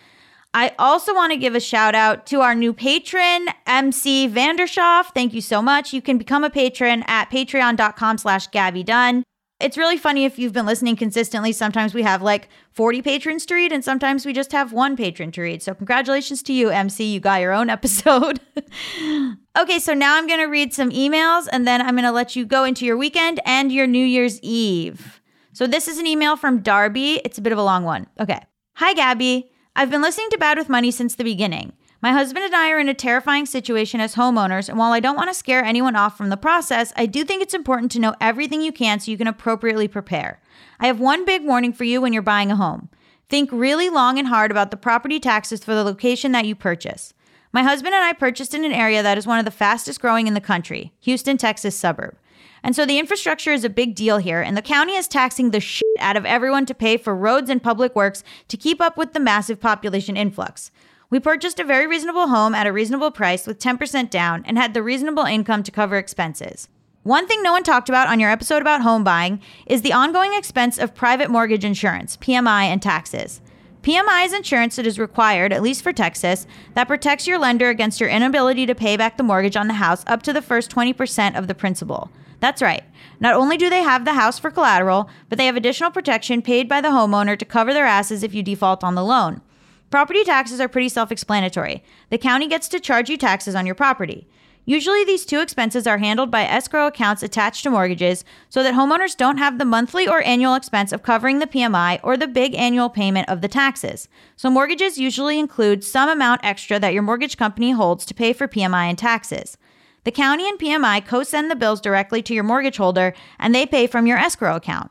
I 0.54 0.76
also 0.78 1.12
want 1.12 1.32
to 1.32 1.36
give 1.36 1.56
a 1.56 1.60
shout 1.60 1.96
out 1.96 2.24
to 2.26 2.40
our 2.40 2.54
new 2.54 2.72
patron, 2.72 3.48
MC 3.66 4.28
Vandershoff. 4.28 5.06
Thank 5.12 5.34
you 5.34 5.40
so 5.40 5.60
much. 5.60 5.92
You 5.92 6.00
can 6.00 6.18
become 6.18 6.44
a 6.44 6.50
patron 6.50 7.02
at 7.08 7.30
patreon.com 7.30 8.18
slash 8.18 8.48
Gaby 8.52 8.84
Dunn. 8.84 9.24
It's 9.58 9.78
really 9.78 9.96
funny 9.96 10.26
if 10.26 10.38
you've 10.38 10.52
been 10.52 10.66
listening 10.66 10.96
consistently. 10.96 11.50
Sometimes 11.50 11.94
we 11.94 12.02
have 12.02 12.20
like 12.20 12.50
40 12.72 13.00
patrons 13.00 13.46
to 13.46 13.54
read, 13.54 13.72
and 13.72 13.82
sometimes 13.82 14.26
we 14.26 14.34
just 14.34 14.52
have 14.52 14.70
one 14.74 14.96
patron 14.96 15.32
to 15.32 15.40
read. 15.40 15.62
So, 15.62 15.72
congratulations 15.72 16.42
to 16.44 16.52
you, 16.52 16.68
MC. 16.68 17.04
You 17.04 17.20
got 17.20 17.40
your 17.40 17.52
own 17.52 17.70
episode. 17.76 18.38
okay, 19.58 19.78
so 19.78 19.94
now 19.94 20.16
I'm 20.18 20.26
going 20.26 20.40
to 20.40 20.46
read 20.46 20.74
some 20.74 20.90
emails, 20.90 21.48
and 21.50 21.66
then 21.66 21.80
I'm 21.80 21.94
going 21.94 22.04
to 22.04 22.12
let 22.12 22.36
you 22.36 22.44
go 22.44 22.64
into 22.64 22.84
your 22.84 22.98
weekend 22.98 23.40
and 23.46 23.72
your 23.72 23.86
New 23.86 24.04
Year's 24.04 24.38
Eve. 24.42 25.22
So, 25.54 25.66
this 25.66 25.88
is 25.88 25.98
an 25.98 26.06
email 26.06 26.36
from 26.36 26.60
Darby. 26.60 27.22
It's 27.24 27.38
a 27.38 27.42
bit 27.42 27.52
of 27.54 27.58
a 27.58 27.64
long 27.64 27.84
one. 27.84 28.08
Okay. 28.20 28.40
Hi, 28.74 28.92
Gaby. 28.92 29.50
I've 29.74 29.90
been 29.90 30.02
listening 30.02 30.28
to 30.30 30.38
Bad 30.38 30.58
with 30.58 30.68
Money 30.68 30.90
since 30.90 31.14
the 31.14 31.24
beginning. 31.24 31.72
My 32.06 32.12
husband 32.12 32.44
and 32.44 32.54
I 32.54 32.70
are 32.70 32.78
in 32.78 32.88
a 32.88 32.94
terrifying 32.94 33.46
situation 33.46 34.00
as 34.00 34.14
homeowners, 34.14 34.68
and 34.68 34.78
while 34.78 34.92
I 34.92 35.00
don't 35.00 35.16
want 35.16 35.28
to 35.28 35.34
scare 35.34 35.64
anyone 35.64 35.96
off 35.96 36.16
from 36.16 36.28
the 36.28 36.36
process, 36.36 36.92
I 36.94 37.06
do 37.06 37.24
think 37.24 37.42
it's 37.42 37.52
important 37.52 37.90
to 37.90 37.98
know 37.98 38.14
everything 38.20 38.62
you 38.62 38.70
can 38.70 39.00
so 39.00 39.10
you 39.10 39.18
can 39.18 39.26
appropriately 39.26 39.88
prepare. 39.88 40.40
I 40.78 40.86
have 40.86 41.00
one 41.00 41.24
big 41.24 41.44
warning 41.44 41.72
for 41.72 41.82
you 41.82 42.00
when 42.00 42.12
you're 42.12 42.22
buying 42.22 42.52
a 42.52 42.54
home. 42.54 42.90
Think 43.28 43.50
really 43.50 43.90
long 43.90 44.20
and 44.20 44.28
hard 44.28 44.52
about 44.52 44.70
the 44.70 44.76
property 44.76 45.18
taxes 45.18 45.64
for 45.64 45.74
the 45.74 45.82
location 45.82 46.30
that 46.30 46.44
you 46.44 46.54
purchase. 46.54 47.12
My 47.50 47.64
husband 47.64 47.92
and 47.92 48.04
I 48.04 48.12
purchased 48.12 48.54
in 48.54 48.64
an 48.64 48.70
area 48.70 49.02
that 49.02 49.18
is 49.18 49.26
one 49.26 49.40
of 49.40 49.44
the 49.44 49.50
fastest 49.50 50.00
growing 50.00 50.28
in 50.28 50.34
the 50.34 50.40
country, 50.40 50.92
Houston, 51.00 51.36
Texas 51.36 51.76
suburb. 51.76 52.16
And 52.62 52.76
so 52.76 52.86
the 52.86 53.00
infrastructure 53.00 53.52
is 53.52 53.64
a 53.64 53.68
big 53.68 53.96
deal 53.96 54.18
here, 54.18 54.42
and 54.42 54.56
the 54.56 54.62
county 54.62 54.94
is 54.94 55.08
taxing 55.08 55.50
the 55.50 55.58
shit 55.58 55.82
out 55.98 56.16
of 56.16 56.24
everyone 56.24 56.66
to 56.66 56.74
pay 56.74 56.98
for 56.98 57.16
roads 57.16 57.50
and 57.50 57.60
public 57.60 57.96
works 57.96 58.22
to 58.46 58.56
keep 58.56 58.80
up 58.80 58.96
with 58.96 59.12
the 59.12 59.18
massive 59.18 59.58
population 59.58 60.16
influx. 60.16 60.70
We 61.08 61.20
purchased 61.20 61.60
a 61.60 61.64
very 61.64 61.86
reasonable 61.86 62.28
home 62.28 62.52
at 62.54 62.66
a 62.66 62.72
reasonable 62.72 63.12
price 63.12 63.46
with 63.46 63.60
10% 63.60 64.10
down 64.10 64.42
and 64.44 64.58
had 64.58 64.74
the 64.74 64.82
reasonable 64.82 65.22
income 65.22 65.62
to 65.62 65.70
cover 65.70 65.96
expenses. 65.96 66.68
One 67.04 67.28
thing 67.28 67.44
no 67.44 67.52
one 67.52 67.62
talked 67.62 67.88
about 67.88 68.08
on 68.08 68.18
your 68.18 68.30
episode 68.30 68.60
about 68.60 68.82
home 68.82 69.04
buying 69.04 69.40
is 69.66 69.82
the 69.82 69.92
ongoing 69.92 70.34
expense 70.34 70.78
of 70.78 70.96
private 70.96 71.30
mortgage 71.30 71.64
insurance, 71.64 72.16
PMI, 72.16 72.64
and 72.64 72.82
taxes. 72.82 73.40
PMI 73.82 74.26
is 74.26 74.32
insurance 74.32 74.74
that 74.74 74.86
is 74.88 74.98
required, 74.98 75.52
at 75.52 75.62
least 75.62 75.84
for 75.84 75.92
Texas, 75.92 76.44
that 76.74 76.88
protects 76.88 77.28
your 77.28 77.38
lender 77.38 77.68
against 77.68 78.00
your 78.00 78.08
inability 78.08 78.66
to 78.66 78.74
pay 78.74 78.96
back 78.96 79.16
the 79.16 79.22
mortgage 79.22 79.54
on 79.54 79.68
the 79.68 79.74
house 79.74 80.02
up 80.08 80.22
to 80.24 80.32
the 80.32 80.42
first 80.42 80.72
20% 80.72 81.38
of 81.38 81.46
the 81.46 81.54
principal. 81.54 82.10
That's 82.40 82.60
right. 82.60 82.82
Not 83.20 83.34
only 83.34 83.56
do 83.56 83.70
they 83.70 83.82
have 83.82 84.04
the 84.04 84.14
house 84.14 84.40
for 84.40 84.50
collateral, 84.50 85.08
but 85.28 85.38
they 85.38 85.46
have 85.46 85.56
additional 85.56 85.92
protection 85.92 86.42
paid 86.42 86.68
by 86.68 86.80
the 86.80 86.88
homeowner 86.88 87.38
to 87.38 87.44
cover 87.44 87.72
their 87.72 87.86
asses 87.86 88.24
if 88.24 88.34
you 88.34 88.42
default 88.42 88.82
on 88.82 88.96
the 88.96 89.04
loan. 89.04 89.40
Property 89.90 90.24
taxes 90.24 90.60
are 90.60 90.68
pretty 90.68 90.88
self 90.88 91.12
explanatory. 91.12 91.84
The 92.10 92.18
county 92.18 92.48
gets 92.48 92.68
to 92.68 92.80
charge 92.80 93.08
you 93.08 93.16
taxes 93.16 93.54
on 93.54 93.66
your 93.66 93.74
property. 93.74 94.26
Usually, 94.68 95.04
these 95.04 95.24
two 95.24 95.38
expenses 95.38 95.86
are 95.86 95.98
handled 95.98 96.28
by 96.28 96.42
escrow 96.42 96.88
accounts 96.88 97.22
attached 97.22 97.62
to 97.62 97.70
mortgages 97.70 98.24
so 98.48 98.64
that 98.64 98.74
homeowners 98.74 99.16
don't 99.16 99.38
have 99.38 99.58
the 99.58 99.64
monthly 99.64 100.08
or 100.08 100.22
annual 100.22 100.56
expense 100.56 100.90
of 100.90 101.04
covering 101.04 101.38
the 101.38 101.46
PMI 101.46 102.00
or 102.02 102.16
the 102.16 102.26
big 102.26 102.52
annual 102.56 102.90
payment 102.90 103.28
of 103.28 103.42
the 103.42 103.48
taxes. 103.48 104.08
So, 104.34 104.50
mortgages 104.50 104.98
usually 104.98 105.38
include 105.38 105.84
some 105.84 106.08
amount 106.08 106.40
extra 106.42 106.80
that 106.80 106.92
your 106.92 107.04
mortgage 107.04 107.36
company 107.36 107.70
holds 107.70 108.04
to 108.06 108.14
pay 108.14 108.32
for 108.32 108.48
PMI 108.48 108.88
and 108.88 108.98
taxes. 108.98 109.56
The 110.02 110.10
county 110.10 110.48
and 110.48 110.58
PMI 110.58 111.06
co 111.06 111.22
send 111.22 111.48
the 111.48 111.56
bills 111.56 111.80
directly 111.80 112.20
to 112.22 112.34
your 112.34 112.44
mortgage 112.44 112.78
holder 112.78 113.14
and 113.38 113.54
they 113.54 113.66
pay 113.66 113.86
from 113.86 114.08
your 114.08 114.18
escrow 114.18 114.56
account. 114.56 114.90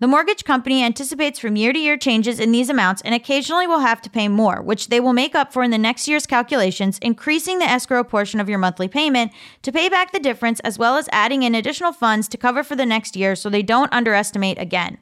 The 0.00 0.08
mortgage 0.08 0.44
company 0.44 0.82
anticipates 0.82 1.38
from 1.38 1.54
year 1.54 1.72
to 1.72 1.78
year 1.78 1.96
changes 1.96 2.40
in 2.40 2.50
these 2.50 2.68
amounts 2.68 3.00
and 3.02 3.14
occasionally 3.14 3.68
will 3.68 3.78
have 3.78 4.02
to 4.02 4.10
pay 4.10 4.26
more, 4.26 4.60
which 4.60 4.88
they 4.88 4.98
will 4.98 5.12
make 5.12 5.36
up 5.36 5.52
for 5.52 5.62
in 5.62 5.70
the 5.70 5.78
next 5.78 6.08
year's 6.08 6.26
calculations, 6.26 6.98
increasing 6.98 7.60
the 7.60 7.70
escrow 7.70 8.02
portion 8.02 8.40
of 8.40 8.48
your 8.48 8.58
monthly 8.58 8.88
payment 8.88 9.30
to 9.62 9.70
pay 9.70 9.88
back 9.88 10.10
the 10.10 10.18
difference 10.18 10.58
as 10.60 10.78
well 10.78 10.96
as 10.96 11.08
adding 11.12 11.44
in 11.44 11.54
additional 11.54 11.92
funds 11.92 12.26
to 12.28 12.36
cover 12.36 12.64
for 12.64 12.74
the 12.74 12.84
next 12.84 13.14
year 13.14 13.36
so 13.36 13.48
they 13.48 13.62
don't 13.62 13.92
underestimate 13.92 14.58
again. 14.58 14.98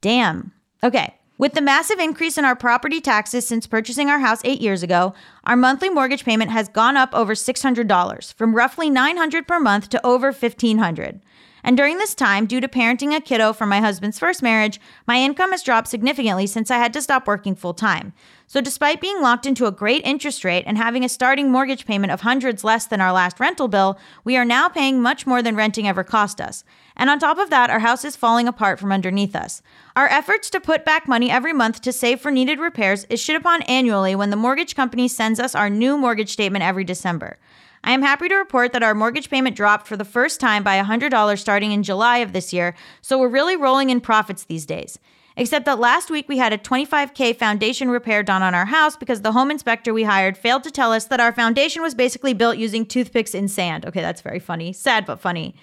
Damn. 0.00 0.52
Okay. 0.82 1.16
With 1.36 1.54
the 1.54 1.62
massive 1.62 1.98
increase 1.98 2.38
in 2.38 2.44
our 2.44 2.54
property 2.54 3.00
taxes 3.00 3.48
since 3.48 3.66
purchasing 3.66 4.10
our 4.10 4.20
house 4.20 4.42
eight 4.44 4.60
years 4.60 4.82
ago, 4.82 5.14
our 5.44 5.56
monthly 5.56 5.88
mortgage 5.88 6.24
payment 6.24 6.50
has 6.50 6.68
gone 6.68 6.98
up 6.98 7.14
over 7.14 7.34
$600, 7.34 8.34
from 8.34 8.54
roughly 8.54 8.90
900 8.90 9.48
per 9.48 9.58
month 9.58 9.88
to 9.88 10.06
over 10.06 10.32
$1,500. 10.32 11.20
And 11.62 11.76
during 11.76 11.98
this 11.98 12.14
time, 12.14 12.46
due 12.46 12.60
to 12.60 12.68
parenting 12.68 13.14
a 13.14 13.20
kiddo 13.20 13.52
from 13.52 13.68
my 13.68 13.80
husband's 13.80 14.18
first 14.18 14.42
marriage, 14.42 14.80
my 15.06 15.18
income 15.18 15.50
has 15.50 15.62
dropped 15.62 15.88
significantly 15.88 16.46
since 16.46 16.70
I 16.70 16.78
had 16.78 16.92
to 16.94 17.02
stop 17.02 17.26
working 17.26 17.54
full 17.54 17.74
time. 17.74 18.12
So, 18.46 18.60
despite 18.60 19.00
being 19.00 19.20
locked 19.20 19.46
into 19.46 19.66
a 19.66 19.72
great 19.72 20.04
interest 20.04 20.44
rate 20.44 20.64
and 20.66 20.76
having 20.76 21.04
a 21.04 21.08
starting 21.08 21.52
mortgage 21.52 21.86
payment 21.86 22.12
of 22.12 22.22
hundreds 22.22 22.64
less 22.64 22.84
than 22.86 23.00
our 23.00 23.12
last 23.12 23.38
rental 23.38 23.68
bill, 23.68 23.98
we 24.24 24.36
are 24.36 24.44
now 24.44 24.68
paying 24.68 25.00
much 25.00 25.26
more 25.26 25.40
than 25.40 25.54
renting 25.54 25.86
ever 25.86 26.02
cost 26.02 26.40
us. 26.40 26.64
And 26.96 27.08
on 27.08 27.18
top 27.18 27.38
of 27.38 27.50
that, 27.50 27.70
our 27.70 27.78
house 27.78 28.04
is 28.04 28.16
falling 28.16 28.48
apart 28.48 28.80
from 28.80 28.90
underneath 28.90 29.36
us. 29.36 29.62
Our 29.94 30.08
efforts 30.08 30.50
to 30.50 30.60
put 30.60 30.84
back 30.84 31.06
money 31.06 31.30
every 31.30 31.52
month 31.52 31.80
to 31.82 31.92
save 31.92 32.20
for 32.20 32.32
needed 32.32 32.58
repairs 32.58 33.04
is 33.04 33.20
shit 33.20 33.36
upon 33.36 33.62
annually 33.62 34.16
when 34.16 34.30
the 34.30 34.36
mortgage 34.36 34.74
company 34.74 35.06
sends 35.06 35.38
us 35.38 35.54
our 35.54 35.70
new 35.70 35.96
mortgage 35.96 36.30
statement 36.30 36.64
every 36.64 36.84
December. 36.84 37.38
I 37.82 37.92
am 37.92 38.02
happy 38.02 38.28
to 38.28 38.34
report 38.36 38.72
that 38.72 38.82
our 38.82 38.94
mortgage 38.94 39.30
payment 39.30 39.56
dropped 39.56 39.86
for 39.86 39.96
the 39.96 40.04
first 40.04 40.38
time 40.38 40.62
by 40.62 40.80
$100 40.80 41.38
starting 41.38 41.72
in 41.72 41.82
July 41.82 42.18
of 42.18 42.32
this 42.32 42.52
year, 42.52 42.74
so 43.00 43.18
we're 43.18 43.28
really 43.28 43.56
rolling 43.56 43.90
in 43.90 44.00
profits 44.00 44.44
these 44.44 44.66
days. 44.66 44.98
Except 45.36 45.64
that 45.64 45.78
last 45.78 46.10
week 46.10 46.28
we 46.28 46.36
had 46.36 46.52
a 46.52 46.58
25K 46.58 47.34
foundation 47.34 47.88
repair 47.88 48.22
done 48.22 48.42
on 48.42 48.54
our 48.54 48.66
house 48.66 48.96
because 48.96 49.22
the 49.22 49.32
home 49.32 49.50
inspector 49.50 49.94
we 49.94 50.02
hired 50.02 50.36
failed 50.36 50.64
to 50.64 50.70
tell 50.70 50.92
us 50.92 51.06
that 51.06 51.20
our 51.20 51.32
foundation 51.32 51.80
was 51.80 51.94
basically 51.94 52.34
built 52.34 52.58
using 52.58 52.84
toothpicks 52.84 53.34
in 53.34 53.48
sand. 53.48 53.86
Okay, 53.86 54.02
that's 54.02 54.20
very 54.20 54.38
funny. 54.38 54.72
Sad, 54.72 55.06
but 55.06 55.20
funny. 55.20 55.54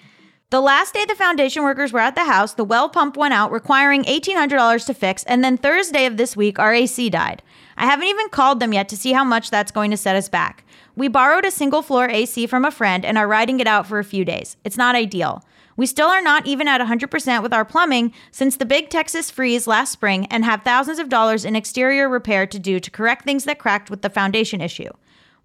The 0.50 0.62
last 0.62 0.94
day 0.94 1.04
the 1.04 1.14
foundation 1.14 1.62
workers 1.62 1.92
were 1.92 2.00
at 2.00 2.14
the 2.14 2.24
house, 2.24 2.54
the 2.54 2.64
well 2.64 2.88
pump 2.88 3.18
went 3.18 3.34
out, 3.34 3.52
requiring 3.52 4.02
$1,800 4.04 4.86
to 4.86 4.94
fix, 4.94 5.22
and 5.24 5.44
then 5.44 5.58
Thursday 5.58 6.06
of 6.06 6.16
this 6.16 6.36
week, 6.36 6.58
our 6.58 6.72
AC 6.72 7.10
died. 7.10 7.42
I 7.78 7.86
haven't 7.86 8.08
even 8.08 8.28
called 8.28 8.58
them 8.58 8.72
yet 8.72 8.88
to 8.88 8.96
see 8.96 9.12
how 9.12 9.22
much 9.22 9.50
that's 9.50 9.70
going 9.70 9.92
to 9.92 9.96
set 9.96 10.16
us 10.16 10.28
back. 10.28 10.64
We 10.96 11.06
borrowed 11.06 11.44
a 11.44 11.50
single 11.52 11.80
floor 11.80 12.08
AC 12.08 12.48
from 12.48 12.64
a 12.64 12.72
friend 12.72 13.04
and 13.04 13.16
are 13.16 13.28
riding 13.28 13.60
it 13.60 13.68
out 13.68 13.86
for 13.86 14.00
a 14.00 14.04
few 14.04 14.24
days. 14.24 14.56
It's 14.64 14.76
not 14.76 14.96
ideal. 14.96 15.44
We 15.76 15.86
still 15.86 16.08
are 16.08 16.20
not 16.20 16.44
even 16.44 16.66
at 16.66 16.80
100% 16.80 17.40
with 17.40 17.54
our 17.54 17.64
plumbing 17.64 18.12
since 18.32 18.56
the 18.56 18.66
big 18.66 18.90
Texas 18.90 19.30
freeze 19.30 19.68
last 19.68 19.92
spring 19.92 20.26
and 20.26 20.44
have 20.44 20.62
thousands 20.62 20.98
of 20.98 21.08
dollars 21.08 21.44
in 21.44 21.54
exterior 21.54 22.08
repair 22.08 22.48
to 22.48 22.58
do 22.58 22.80
to 22.80 22.90
correct 22.90 23.24
things 23.24 23.44
that 23.44 23.60
cracked 23.60 23.90
with 23.90 24.02
the 24.02 24.10
foundation 24.10 24.60
issue. 24.60 24.90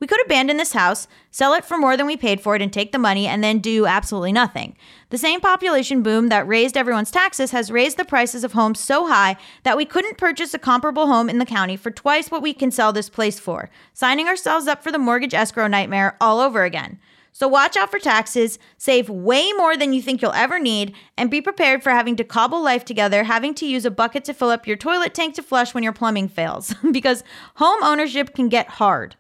We 0.04 0.08
could 0.08 0.26
abandon 0.26 0.58
this 0.58 0.74
house, 0.74 1.08
sell 1.32 1.54
it 1.54 1.64
for 1.64 1.78
more 1.78 1.96
than 1.96 2.06
we 2.06 2.18
paid 2.18 2.42
for 2.42 2.58
it, 2.58 2.62
and 2.62 2.74
take 2.74 2.92
the 2.92 3.00
money 3.00 3.26
and 3.26 3.42
then 3.42 3.60
do 3.60 3.86
absolutely 3.86 4.34
nothing. 4.34 4.76
The 5.12 5.18
same 5.18 5.40
population 5.40 6.04
boom 6.04 6.28
that 6.28 6.46
raised 6.46 6.76
everyone's 6.76 7.10
taxes 7.10 7.52
has 7.52 7.72
raised 7.72 7.96
the 7.96 8.04
prices 8.04 8.44
of 8.44 8.52
homes 8.52 8.82
so 8.82 9.08
high 9.08 9.38
that 9.64 9.78
we 9.78 9.86
couldn't 9.86 10.18
purchase 10.18 10.54
a 10.54 10.60
comparable 10.60 11.08
home 11.08 11.30
in 11.30 11.40
the 11.40 11.46
county 11.46 11.78
for 11.78 11.90
twice 11.90 12.30
what 12.30 12.42
we 12.42 12.54
can 12.54 12.70
sell 12.70 12.92
this 12.92 13.08
place 13.08 13.40
for, 13.40 13.70
signing 13.94 14.28
ourselves 14.28 14.68
up 14.68 14.84
for 14.84 14.92
the 14.92 14.98
mortgage 14.98 15.34
escrow 15.34 15.68
nightmare 15.68 16.18
all 16.20 16.42
over 16.42 16.66
again. 16.66 17.00
So 17.32 17.48
watch 17.48 17.78
out 17.78 17.90
for 17.90 17.98
taxes, 17.98 18.60
save 18.78 19.08
way 19.08 19.54
more 19.54 19.78
than 19.78 19.94
you 19.94 20.02
think 20.02 20.22
you'll 20.22 20.34
ever 20.34 20.60
need, 20.60 20.94
and 21.18 21.32
be 21.32 21.40
prepared 21.40 21.82
for 21.82 21.92
having 21.92 22.18
to 22.18 22.26
cobble 22.26 22.62
life 22.62 22.84
together, 22.84 23.24
having 23.24 23.54
to 23.54 23.66
use 23.66 23.86
a 23.86 23.90
bucket 23.90 24.26
to 24.26 24.34
fill 24.34 24.50
up 24.50 24.68
your 24.68 24.76
toilet 24.76 25.14
tank 25.14 25.36
to 25.36 25.42
flush 25.42 25.74
when 25.74 25.82
your 25.82 25.94
plumbing 25.94 26.28
fails. 26.28 26.76
because 26.92 27.24
home 27.56 27.82
ownership 27.82 28.36
can 28.36 28.50
get 28.50 28.68
hard. 28.68 29.16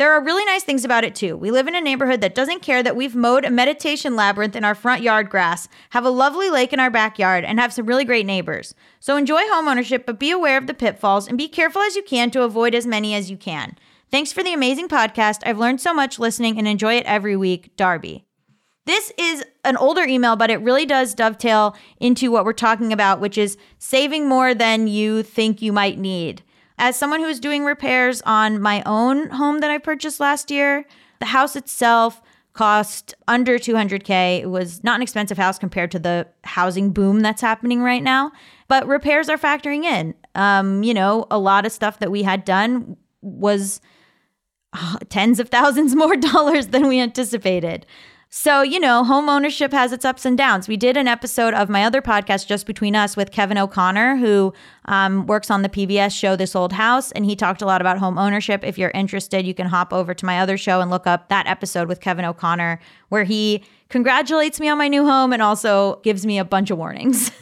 There 0.00 0.14
are 0.14 0.24
really 0.24 0.46
nice 0.46 0.62
things 0.62 0.86
about 0.86 1.04
it 1.04 1.14
too. 1.14 1.36
We 1.36 1.50
live 1.50 1.68
in 1.68 1.74
a 1.74 1.80
neighborhood 1.82 2.22
that 2.22 2.34
doesn't 2.34 2.62
care 2.62 2.82
that 2.82 2.96
we've 2.96 3.14
mowed 3.14 3.44
a 3.44 3.50
meditation 3.50 4.16
labyrinth 4.16 4.56
in 4.56 4.64
our 4.64 4.74
front 4.74 5.02
yard 5.02 5.28
grass, 5.28 5.68
have 5.90 6.06
a 6.06 6.10
lovely 6.10 6.48
lake 6.48 6.72
in 6.72 6.80
our 6.80 6.88
backyard, 6.88 7.44
and 7.44 7.60
have 7.60 7.70
some 7.70 7.84
really 7.84 8.06
great 8.06 8.24
neighbors. 8.24 8.74
So 8.98 9.18
enjoy 9.18 9.42
homeownership, 9.42 10.06
but 10.06 10.18
be 10.18 10.30
aware 10.30 10.56
of 10.56 10.66
the 10.66 10.72
pitfalls 10.72 11.28
and 11.28 11.36
be 11.36 11.48
careful 11.48 11.82
as 11.82 11.96
you 11.96 12.02
can 12.02 12.30
to 12.30 12.44
avoid 12.44 12.74
as 12.74 12.86
many 12.86 13.14
as 13.14 13.30
you 13.30 13.36
can. 13.36 13.76
Thanks 14.10 14.32
for 14.32 14.42
the 14.42 14.54
amazing 14.54 14.88
podcast. 14.88 15.42
I've 15.44 15.58
learned 15.58 15.82
so 15.82 15.92
much 15.92 16.18
listening 16.18 16.56
and 16.56 16.66
enjoy 16.66 16.94
it 16.94 17.04
every 17.04 17.36
week. 17.36 17.76
Darby. 17.76 18.24
This 18.86 19.12
is 19.18 19.44
an 19.66 19.76
older 19.76 20.04
email, 20.04 20.34
but 20.34 20.48
it 20.48 20.62
really 20.62 20.86
does 20.86 21.12
dovetail 21.12 21.76
into 21.98 22.30
what 22.30 22.46
we're 22.46 22.54
talking 22.54 22.94
about, 22.94 23.20
which 23.20 23.36
is 23.36 23.58
saving 23.76 24.26
more 24.26 24.54
than 24.54 24.88
you 24.88 25.22
think 25.22 25.60
you 25.60 25.74
might 25.74 25.98
need. 25.98 26.42
As 26.80 26.96
someone 26.96 27.20
who's 27.20 27.38
doing 27.38 27.66
repairs 27.66 28.22
on 28.22 28.60
my 28.60 28.82
own 28.86 29.28
home 29.28 29.58
that 29.60 29.70
I 29.70 29.76
purchased 29.76 30.18
last 30.18 30.50
year, 30.50 30.86
the 31.18 31.26
house 31.26 31.54
itself 31.54 32.22
cost 32.54 33.14
under 33.28 33.58
200K. 33.58 34.40
It 34.40 34.50
was 34.50 34.82
not 34.82 34.96
an 34.96 35.02
expensive 35.02 35.36
house 35.36 35.58
compared 35.58 35.90
to 35.90 35.98
the 35.98 36.26
housing 36.42 36.90
boom 36.90 37.20
that's 37.20 37.42
happening 37.42 37.82
right 37.82 38.02
now, 38.02 38.32
but 38.66 38.86
repairs 38.86 39.28
are 39.28 39.36
factoring 39.36 39.84
in. 39.84 40.14
Um, 40.34 40.82
you 40.82 40.94
know, 40.94 41.26
a 41.30 41.38
lot 41.38 41.66
of 41.66 41.72
stuff 41.72 41.98
that 41.98 42.10
we 42.10 42.22
had 42.22 42.46
done 42.46 42.96
was 43.20 43.82
uh, 44.72 44.96
tens 45.10 45.38
of 45.38 45.50
thousands 45.50 45.94
more 45.94 46.16
dollars 46.16 46.68
than 46.68 46.88
we 46.88 46.98
anticipated. 46.98 47.84
So, 48.32 48.62
you 48.62 48.78
know, 48.78 49.02
home 49.02 49.28
ownership 49.28 49.72
has 49.72 49.90
its 49.92 50.04
ups 50.04 50.24
and 50.24 50.38
downs. 50.38 50.68
We 50.68 50.76
did 50.76 50.96
an 50.96 51.08
episode 51.08 51.52
of 51.52 51.68
my 51.68 51.84
other 51.84 52.00
podcast, 52.00 52.46
Just 52.46 52.64
Between 52.64 52.94
Us, 52.94 53.16
with 53.16 53.32
Kevin 53.32 53.58
O'Connor, 53.58 54.18
who 54.18 54.54
um, 54.84 55.26
works 55.26 55.50
on 55.50 55.62
the 55.62 55.68
PBS 55.68 56.12
show 56.16 56.36
This 56.36 56.54
Old 56.54 56.72
House. 56.72 57.10
And 57.10 57.24
he 57.24 57.34
talked 57.34 57.60
a 57.60 57.66
lot 57.66 57.80
about 57.80 57.98
home 57.98 58.18
ownership. 58.18 58.62
If 58.62 58.78
you're 58.78 58.92
interested, 58.92 59.44
you 59.44 59.52
can 59.52 59.66
hop 59.66 59.92
over 59.92 60.14
to 60.14 60.24
my 60.24 60.38
other 60.38 60.56
show 60.56 60.80
and 60.80 60.92
look 60.92 61.08
up 61.08 61.28
that 61.28 61.48
episode 61.48 61.88
with 61.88 62.00
Kevin 62.00 62.24
O'Connor, 62.24 62.78
where 63.08 63.24
he 63.24 63.64
congratulates 63.88 64.60
me 64.60 64.68
on 64.68 64.78
my 64.78 64.86
new 64.86 65.04
home 65.04 65.32
and 65.32 65.42
also 65.42 65.96
gives 66.04 66.24
me 66.24 66.38
a 66.38 66.44
bunch 66.44 66.70
of 66.70 66.78
warnings. 66.78 67.32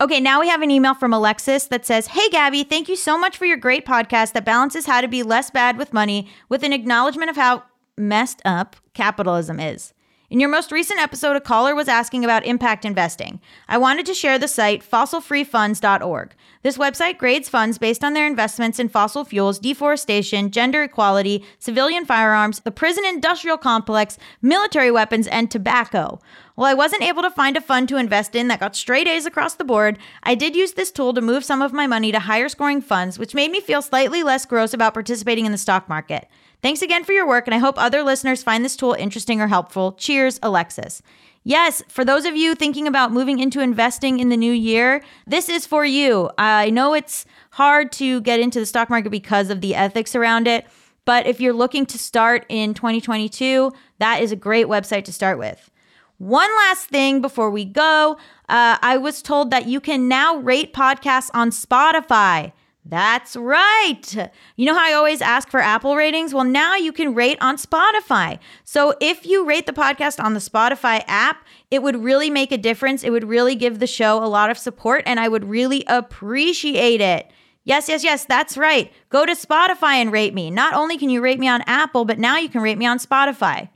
Okay, 0.00 0.18
now 0.18 0.40
we 0.40 0.48
have 0.48 0.60
an 0.60 0.72
email 0.72 0.92
from 0.92 1.12
Alexis 1.12 1.66
that 1.66 1.86
says, 1.86 2.08
Hey, 2.08 2.28
Gaby, 2.30 2.64
thank 2.64 2.88
you 2.88 2.96
so 2.96 3.16
much 3.16 3.38
for 3.38 3.46
your 3.46 3.56
great 3.56 3.86
podcast 3.86 4.32
that 4.32 4.44
balances 4.44 4.86
how 4.86 5.00
to 5.00 5.06
be 5.06 5.22
less 5.22 5.52
bad 5.52 5.78
with 5.78 5.92
money 5.92 6.28
with 6.48 6.64
an 6.64 6.72
acknowledgement 6.72 7.30
of 7.30 7.36
how 7.36 7.62
messed 7.96 8.40
up 8.44 8.76
capitalism 8.94 9.60
is. 9.60 9.94
In 10.30 10.40
your 10.40 10.48
most 10.48 10.72
recent 10.72 10.98
episode, 10.98 11.36
a 11.36 11.40
caller 11.40 11.74
was 11.74 11.86
asking 11.86 12.24
about 12.24 12.46
impact 12.46 12.84
investing. 12.84 13.40
I 13.68 13.78
wanted 13.78 14.04
to 14.06 14.14
share 14.14 14.38
the 14.38 14.48
site 14.48 14.82
fossilfreefunds.org. 14.82 16.34
This 16.62 16.78
website 16.78 17.18
grades 17.18 17.48
funds 17.48 17.78
based 17.78 18.02
on 18.02 18.14
their 18.14 18.26
investments 18.26 18.80
in 18.80 18.88
fossil 18.88 19.24
fuels, 19.24 19.58
deforestation, 19.58 20.50
gender 20.50 20.82
equality, 20.82 21.44
civilian 21.58 22.04
firearms, 22.06 22.60
the 22.60 22.72
prison 22.72 23.04
industrial 23.04 23.58
complex, 23.58 24.18
military 24.42 24.90
weapons, 24.90 25.28
and 25.28 25.50
tobacco. 25.50 26.18
While 26.54 26.70
I 26.70 26.74
wasn't 26.74 27.02
able 27.02 27.22
to 27.22 27.30
find 27.30 27.56
a 27.56 27.60
fund 27.60 27.88
to 27.90 27.96
invest 27.96 28.34
in 28.34 28.48
that 28.48 28.60
got 28.60 28.74
straight 28.74 29.06
A's 29.06 29.26
across 29.26 29.54
the 29.54 29.62
board, 29.62 29.98
I 30.22 30.34
did 30.34 30.56
use 30.56 30.72
this 30.72 30.90
tool 30.90 31.12
to 31.14 31.20
move 31.20 31.44
some 31.44 31.60
of 31.62 31.72
my 31.72 31.86
money 31.86 32.10
to 32.12 32.18
higher 32.18 32.48
scoring 32.48 32.80
funds, 32.80 33.18
which 33.18 33.34
made 33.34 33.50
me 33.50 33.60
feel 33.60 33.82
slightly 33.82 34.22
less 34.22 34.46
gross 34.46 34.72
about 34.72 34.94
participating 34.94 35.46
in 35.46 35.52
the 35.52 35.58
stock 35.58 35.88
market. 35.88 36.28
Thanks 36.64 36.80
again 36.80 37.04
for 37.04 37.12
your 37.12 37.26
work, 37.26 37.46
and 37.46 37.54
I 37.54 37.58
hope 37.58 37.74
other 37.76 38.02
listeners 38.02 38.42
find 38.42 38.64
this 38.64 38.74
tool 38.74 38.94
interesting 38.94 39.38
or 39.38 39.48
helpful. 39.48 39.92
Cheers, 39.92 40.40
Alexis. 40.42 41.02
Yes, 41.42 41.82
for 41.88 42.06
those 42.06 42.24
of 42.24 42.36
you 42.36 42.54
thinking 42.54 42.88
about 42.88 43.12
moving 43.12 43.38
into 43.38 43.60
investing 43.60 44.18
in 44.18 44.30
the 44.30 44.36
new 44.38 44.50
year, 44.50 45.04
this 45.26 45.50
is 45.50 45.66
for 45.66 45.84
you. 45.84 46.30
I 46.38 46.70
know 46.70 46.94
it's 46.94 47.26
hard 47.50 47.92
to 47.92 48.22
get 48.22 48.40
into 48.40 48.60
the 48.60 48.64
stock 48.64 48.88
market 48.88 49.10
because 49.10 49.50
of 49.50 49.60
the 49.60 49.74
ethics 49.74 50.14
around 50.14 50.48
it, 50.48 50.66
but 51.04 51.26
if 51.26 51.38
you're 51.38 51.52
looking 51.52 51.84
to 51.84 51.98
start 51.98 52.46
in 52.48 52.72
2022, 52.72 53.70
that 53.98 54.22
is 54.22 54.32
a 54.32 54.36
great 54.36 54.66
website 54.66 55.04
to 55.04 55.12
start 55.12 55.38
with. 55.38 55.70
One 56.16 56.48
last 56.56 56.88
thing 56.88 57.20
before 57.20 57.50
we 57.50 57.66
go 57.66 58.16
uh, 58.48 58.78
I 58.80 58.96
was 58.96 59.20
told 59.20 59.50
that 59.50 59.66
you 59.66 59.80
can 59.80 60.08
now 60.08 60.36
rate 60.36 60.72
podcasts 60.72 61.28
on 61.34 61.50
Spotify. 61.50 62.52
That's 62.86 63.34
right. 63.34 64.30
You 64.56 64.66
know 64.66 64.74
how 64.74 64.84
I 64.86 64.92
always 64.92 65.22
ask 65.22 65.48
for 65.48 65.60
Apple 65.60 65.96
ratings? 65.96 66.34
Well, 66.34 66.44
now 66.44 66.76
you 66.76 66.92
can 66.92 67.14
rate 67.14 67.38
on 67.40 67.56
Spotify. 67.56 68.38
So 68.64 68.94
if 69.00 69.24
you 69.24 69.46
rate 69.46 69.64
the 69.64 69.72
podcast 69.72 70.22
on 70.22 70.34
the 70.34 70.40
Spotify 70.40 71.02
app, 71.06 71.46
it 71.70 71.82
would 71.82 72.04
really 72.04 72.28
make 72.28 72.52
a 72.52 72.58
difference. 72.58 73.02
It 73.02 73.10
would 73.10 73.24
really 73.24 73.54
give 73.54 73.78
the 73.78 73.86
show 73.86 74.22
a 74.22 74.26
lot 74.28 74.50
of 74.50 74.58
support, 74.58 75.02
and 75.06 75.18
I 75.18 75.28
would 75.28 75.44
really 75.44 75.82
appreciate 75.86 77.00
it. 77.00 77.30
Yes, 77.66 77.88
yes, 77.88 78.04
yes, 78.04 78.26
that's 78.26 78.58
right. 78.58 78.92
Go 79.08 79.24
to 79.24 79.32
Spotify 79.32 79.94
and 79.94 80.12
rate 80.12 80.34
me. 80.34 80.50
Not 80.50 80.74
only 80.74 80.98
can 80.98 81.08
you 81.08 81.22
rate 81.22 81.40
me 81.40 81.48
on 81.48 81.62
Apple, 81.62 82.04
but 82.04 82.18
now 82.18 82.36
you 82.36 82.50
can 82.50 82.60
rate 82.60 82.76
me 82.76 82.84
on 82.84 82.98
Spotify. 82.98 83.70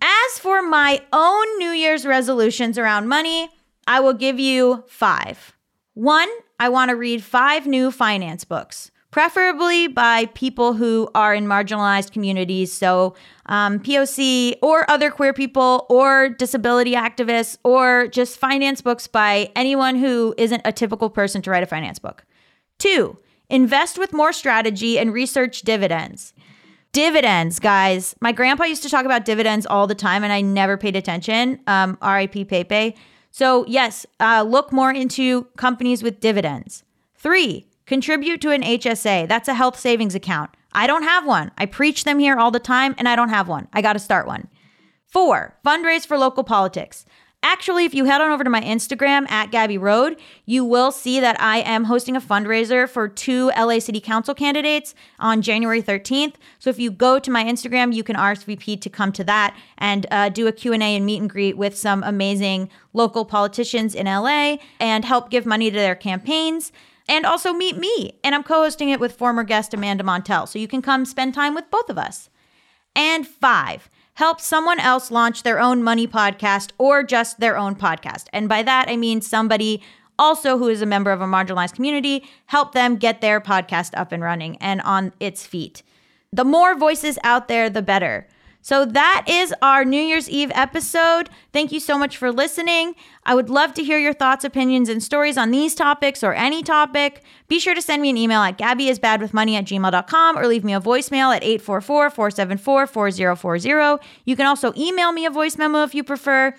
As 0.00 0.38
for 0.38 0.62
my 0.62 1.00
own 1.12 1.58
New 1.58 1.70
Year's 1.70 2.06
resolutions 2.06 2.78
around 2.78 3.08
money, 3.08 3.48
I 3.88 3.98
will 3.98 4.12
give 4.12 4.38
you 4.38 4.84
five. 4.86 5.56
One, 5.94 6.28
I 6.58 6.68
want 6.68 6.90
to 6.90 6.96
read 6.96 7.22
five 7.22 7.66
new 7.66 7.90
finance 7.90 8.44
books. 8.44 8.90
preferably 9.10 9.86
by 9.86 10.26
people 10.34 10.72
who 10.72 11.08
are 11.14 11.32
in 11.36 11.46
marginalized 11.46 12.10
communities. 12.10 12.72
So, 12.72 13.14
um, 13.46 13.78
POC 13.78 14.56
or 14.60 14.90
other 14.90 15.08
queer 15.08 15.32
people 15.32 15.86
or 15.88 16.30
disability 16.30 16.94
activists 16.94 17.56
or 17.62 18.08
just 18.08 18.36
finance 18.40 18.80
books 18.80 19.06
by 19.06 19.52
anyone 19.54 19.94
who 19.94 20.34
isn't 20.36 20.62
a 20.64 20.72
typical 20.72 21.10
person 21.10 21.42
to 21.42 21.50
write 21.52 21.62
a 21.62 21.66
finance 21.66 22.00
book. 22.00 22.24
Two, 22.80 23.16
invest 23.48 23.98
with 23.98 24.12
more 24.12 24.32
strategy 24.32 24.98
and 24.98 25.12
research 25.12 25.62
dividends. 25.62 26.34
Dividends, 26.90 27.60
guys. 27.60 28.16
My 28.20 28.32
grandpa 28.32 28.64
used 28.64 28.82
to 28.82 28.90
talk 28.90 29.04
about 29.04 29.24
dividends 29.24 29.64
all 29.64 29.86
the 29.86 29.94
time 29.94 30.24
and 30.24 30.32
I 30.32 30.40
never 30.40 30.76
paid 30.76 30.96
attention. 30.96 31.60
Um, 31.68 31.98
RIP 32.02 32.48
Pepe. 32.48 32.96
So, 33.36 33.64
yes, 33.66 34.06
uh, 34.20 34.44
look 34.46 34.70
more 34.70 34.92
into 34.92 35.48
companies 35.56 36.04
with 36.04 36.20
dividends. 36.20 36.84
Three, 37.16 37.66
contribute 37.84 38.40
to 38.42 38.52
an 38.52 38.62
HSA. 38.62 39.26
That's 39.26 39.48
a 39.48 39.54
health 39.54 39.76
savings 39.76 40.14
account. 40.14 40.50
I 40.72 40.86
don't 40.86 41.02
have 41.02 41.26
one. 41.26 41.50
I 41.58 41.66
preach 41.66 42.04
them 42.04 42.20
here 42.20 42.36
all 42.36 42.52
the 42.52 42.60
time 42.60 42.94
and 42.96 43.08
I 43.08 43.16
don't 43.16 43.30
have 43.30 43.48
one. 43.48 43.66
I 43.72 43.82
got 43.82 43.94
to 43.94 43.98
start 43.98 44.28
one. 44.28 44.46
Four, 45.04 45.58
fundraise 45.66 46.06
for 46.06 46.16
local 46.16 46.44
politics. 46.44 47.06
Actually, 47.46 47.84
if 47.84 47.94
you 47.94 48.06
head 48.06 48.22
on 48.22 48.30
over 48.30 48.42
to 48.42 48.48
my 48.48 48.62
Instagram 48.62 49.30
at 49.30 49.50
Gaby 49.50 49.76
Road, 49.76 50.18
you 50.46 50.64
will 50.64 50.90
see 50.90 51.20
that 51.20 51.38
I 51.38 51.58
am 51.58 51.84
hosting 51.84 52.16
a 52.16 52.20
fundraiser 52.20 52.88
for 52.88 53.06
two 53.06 53.52
LA 53.54 53.80
City 53.80 54.00
Council 54.00 54.34
candidates 54.34 54.94
on 55.18 55.42
January 55.42 55.82
13th. 55.82 56.36
So 56.58 56.70
if 56.70 56.78
you 56.78 56.90
go 56.90 57.18
to 57.18 57.30
my 57.30 57.44
Instagram, 57.44 57.92
you 57.94 58.02
can 58.02 58.16
RSVP 58.16 58.80
to 58.80 58.88
come 58.88 59.12
to 59.12 59.24
that 59.24 59.54
and 59.76 60.06
uh, 60.10 60.30
do 60.30 60.46
a 60.46 60.52
Q&A 60.52 60.78
and 60.78 61.04
meet 61.04 61.20
and 61.20 61.28
greet 61.28 61.58
with 61.58 61.76
some 61.76 62.02
amazing 62.02 62.70
local 62.94 63.26
politicians 63.26 63.94
in 63.94 64.06
LA 64.06 64.56
and 64.80 65.04
help 65.04 65.28
give 65.28 65.44
money 65.44 65.70
to 65.70 65.76
their 65.76 65.94
campaigns 65.94 66.72
and 67.06 67.26
also 67.26 67.52
meet 67.52 67.76
me. 67.76 68.18
And 68.24 68.34
I'm 68.34 68.42
co 68.42 68.62
hosting 68.62 68.88
it 68.88 69.00
with 69.00 69.12
former 69.12 69.44
guest 69.44 69.74
Amanda 69.74 70.02
Montell. 70.02 70.48
So 70.48 70.58
you 70.58 70.66
can 70.66 70.80
come 70.80 71.04
spend 71.04 71.34
time 71.34 71.54
with 71.54 71.70
both 71.70 71.90
of 71.90 71.98
us. 71.98 72.30
And 72.96 73.26
five, 73.26 73.90
help 74.14 74.40
someone 74.40 74.80
else 74.80 75.10
launch 75.10 75.42
their 75.42 75.60
own 75.60 75.82
money 75.82 76.06
podcast 76.06 76.70
or 76.78 77.02
just 77.02 77.40
their 77.40 77.56
own 77.56 77.74
podcast. 77.74 78.26
And 78.32 78.48
by 78.48 78.62
that, 78.62 78.88
I 78.88 78.96
mean 78.96 79.20
somebody 79.20 79.82
also 80.18 80.58
who 80.58 80.68
is 80.68 80.82
a 80.82 80.86
member 80.86 81.10
of 81.10 81.20
a 81.20 81.26
marginalized 81.26 81.74
community, 81.74 82.24
help 82.46 82.72
them 82.72 82.96
get 82.96 83.20
their 83.20 83.40
podcast 83.40 83.90
up 83.96 84.12
and 84.12 84.22
running 84.22 84.56
and 84.58 84.80
on 84.82 85.12
its 85.18 85.46
feet. 85.46 85.82
The 86.32 86.44
more 86.44 86.76
voices 86.76 87.18
out 87.24 87.48
there, 87.48 87.68
the 87.68 87.82
better. 87.82 88.28
So 88.64 88.84
that 88.86 89.26
is 89.28 89.54
our 89.60 89.84
New 89.84 90.00
Year's 90.00 90.30
Eve 90.30 90.50
episode. 90.54 91.28
Thank 91.52 91.70
you 91.70 91.78
so 91.78 91.98
much 91.98 92.16
for 92.16 92.32
listening. 92.32 92.94
I 93.24 93.34
would 93.34 93.50
love 93.50 93.74
to 93.74 93.84
hear 93.84 93.98
your 93.98 94.14
thoughts, 94.14 94.42
opinions, 94.42 94.88
and 94.88 95.02
stories 95.02 95.36
on 95.36 95.50
these 95.50 95.74
topics 95.74 96.24
or 96.24 96.32
any 96.32 96.62
topic. 96.62 97.22
Be 97.46 97.58
sure 97.58 97.74
to 97.74 97.82
send 97.82 98.00
me 98.00 98.08
an 98.08 98.16
email 98.16 98.40
at 98.40 98.56
gabbyisbadwithmoney 98.56 99.52
at 99.52 99.66
gmail.com 99.66 100.38
or 100.38 100.46
leave 100.46 100.64
me 100.64 100.72
a 100.72 100.80
voicemail 100.80 101.36
at 101.36 101.42
844-474-4040. 101.42 104.00
You 104.24 104.34
can 104.34 104.46
also 104.46 104.72
email 104.78 105.12
me 105.12 105.26
a 105.26 105.30
voice 105.30 105.58
memo 105.58 105.82
if 105.82 105.94
you 105.94 106.02
prefer. 106.02 106.54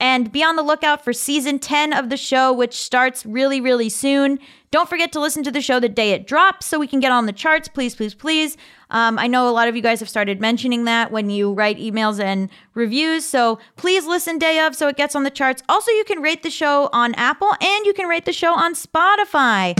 And 0.00 0.30
be 0.30 0.44
on 0.44 0.56
the 0.56 0.62
lookout 0.62 1.04
for 1.04 1.12
season 1.12 1.58
10 1.58 1.92
of 1.92 2.08
the 2.08 2.16
show, 2.16 2.52
which 2.52 2.74
starts 2.74 3.26
really, 3.26 3.60
really 3.60 3.88
soon. 3.88 4.38
Don't 4.70 4.88
forget 4.88 5.12
to 5.12 5.20
listen 5.20 5.42
to 5.44 5.50
the 5.50 5.60
show 5.60 5.80
the 5.80 5.88
day 5.88 6.12
it 6.12 6.26
drops 6.26 6.66
so 6.66 6.78
we 6.78 6.86
can 6.86 7.00
get 7.00 7.10
on 7.10 7.26
the 7.26 7.32
charts. 7.32 7.68
Please, 7.68 7.94
please, 7.94 8.14
please. 8.14 8.56
Um, 8.90 9.18
I 9.18 9.26
know 9.26 9.48
a 9.48 9.50
lot 9.50 9.66
of 9.68 9.74
you 9.76 9.82
guys 9.82 10.00
have 10.00 10.08
started 10.08 10.40
mentioning 10.40 10.84
that 10.84 11.10
when 11.10 11.30
you 11.30 11.52
write 11.52 11.78
emails 11.78 12.20
and 12.20 12.50
reviews. 12.74 13.24
So 13.24 13.58
please 13.76 14.06
listen 14.06 14.38
day 14.38 14.60
of 14.60 14.74
so 14.74 14.88
it 14.88 14.96
gets 14.96 15.16
on 15.16 15.24
the 15.24 15.30
charts. 15.30 15.62
Also, 15.68 15.90
you 15.92 16.04
can 16.04 16.20
rate 16.20 16.42
the 16.42 16.50
show 16.50 16.90
on 16.92 17.14
Apple 17.14 17.50
and 17.60 17.86
you 17.86 17.94
can 17.94 18.06
rate 18.08 18.24
the 18.24 18.32
show 18.32 18.54
on 18.54 18.74
Spotify. 18.74 19.76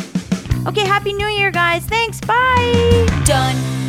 Okay, 0.66 0.86
Happy 0.86 1.12
New 1.12 1.28
Year, 1.28 1.50
guys. 1.50 1.84
Thanks. 1.84 2.20
Bye. 2.20 3.06
Done. 3.24 3.87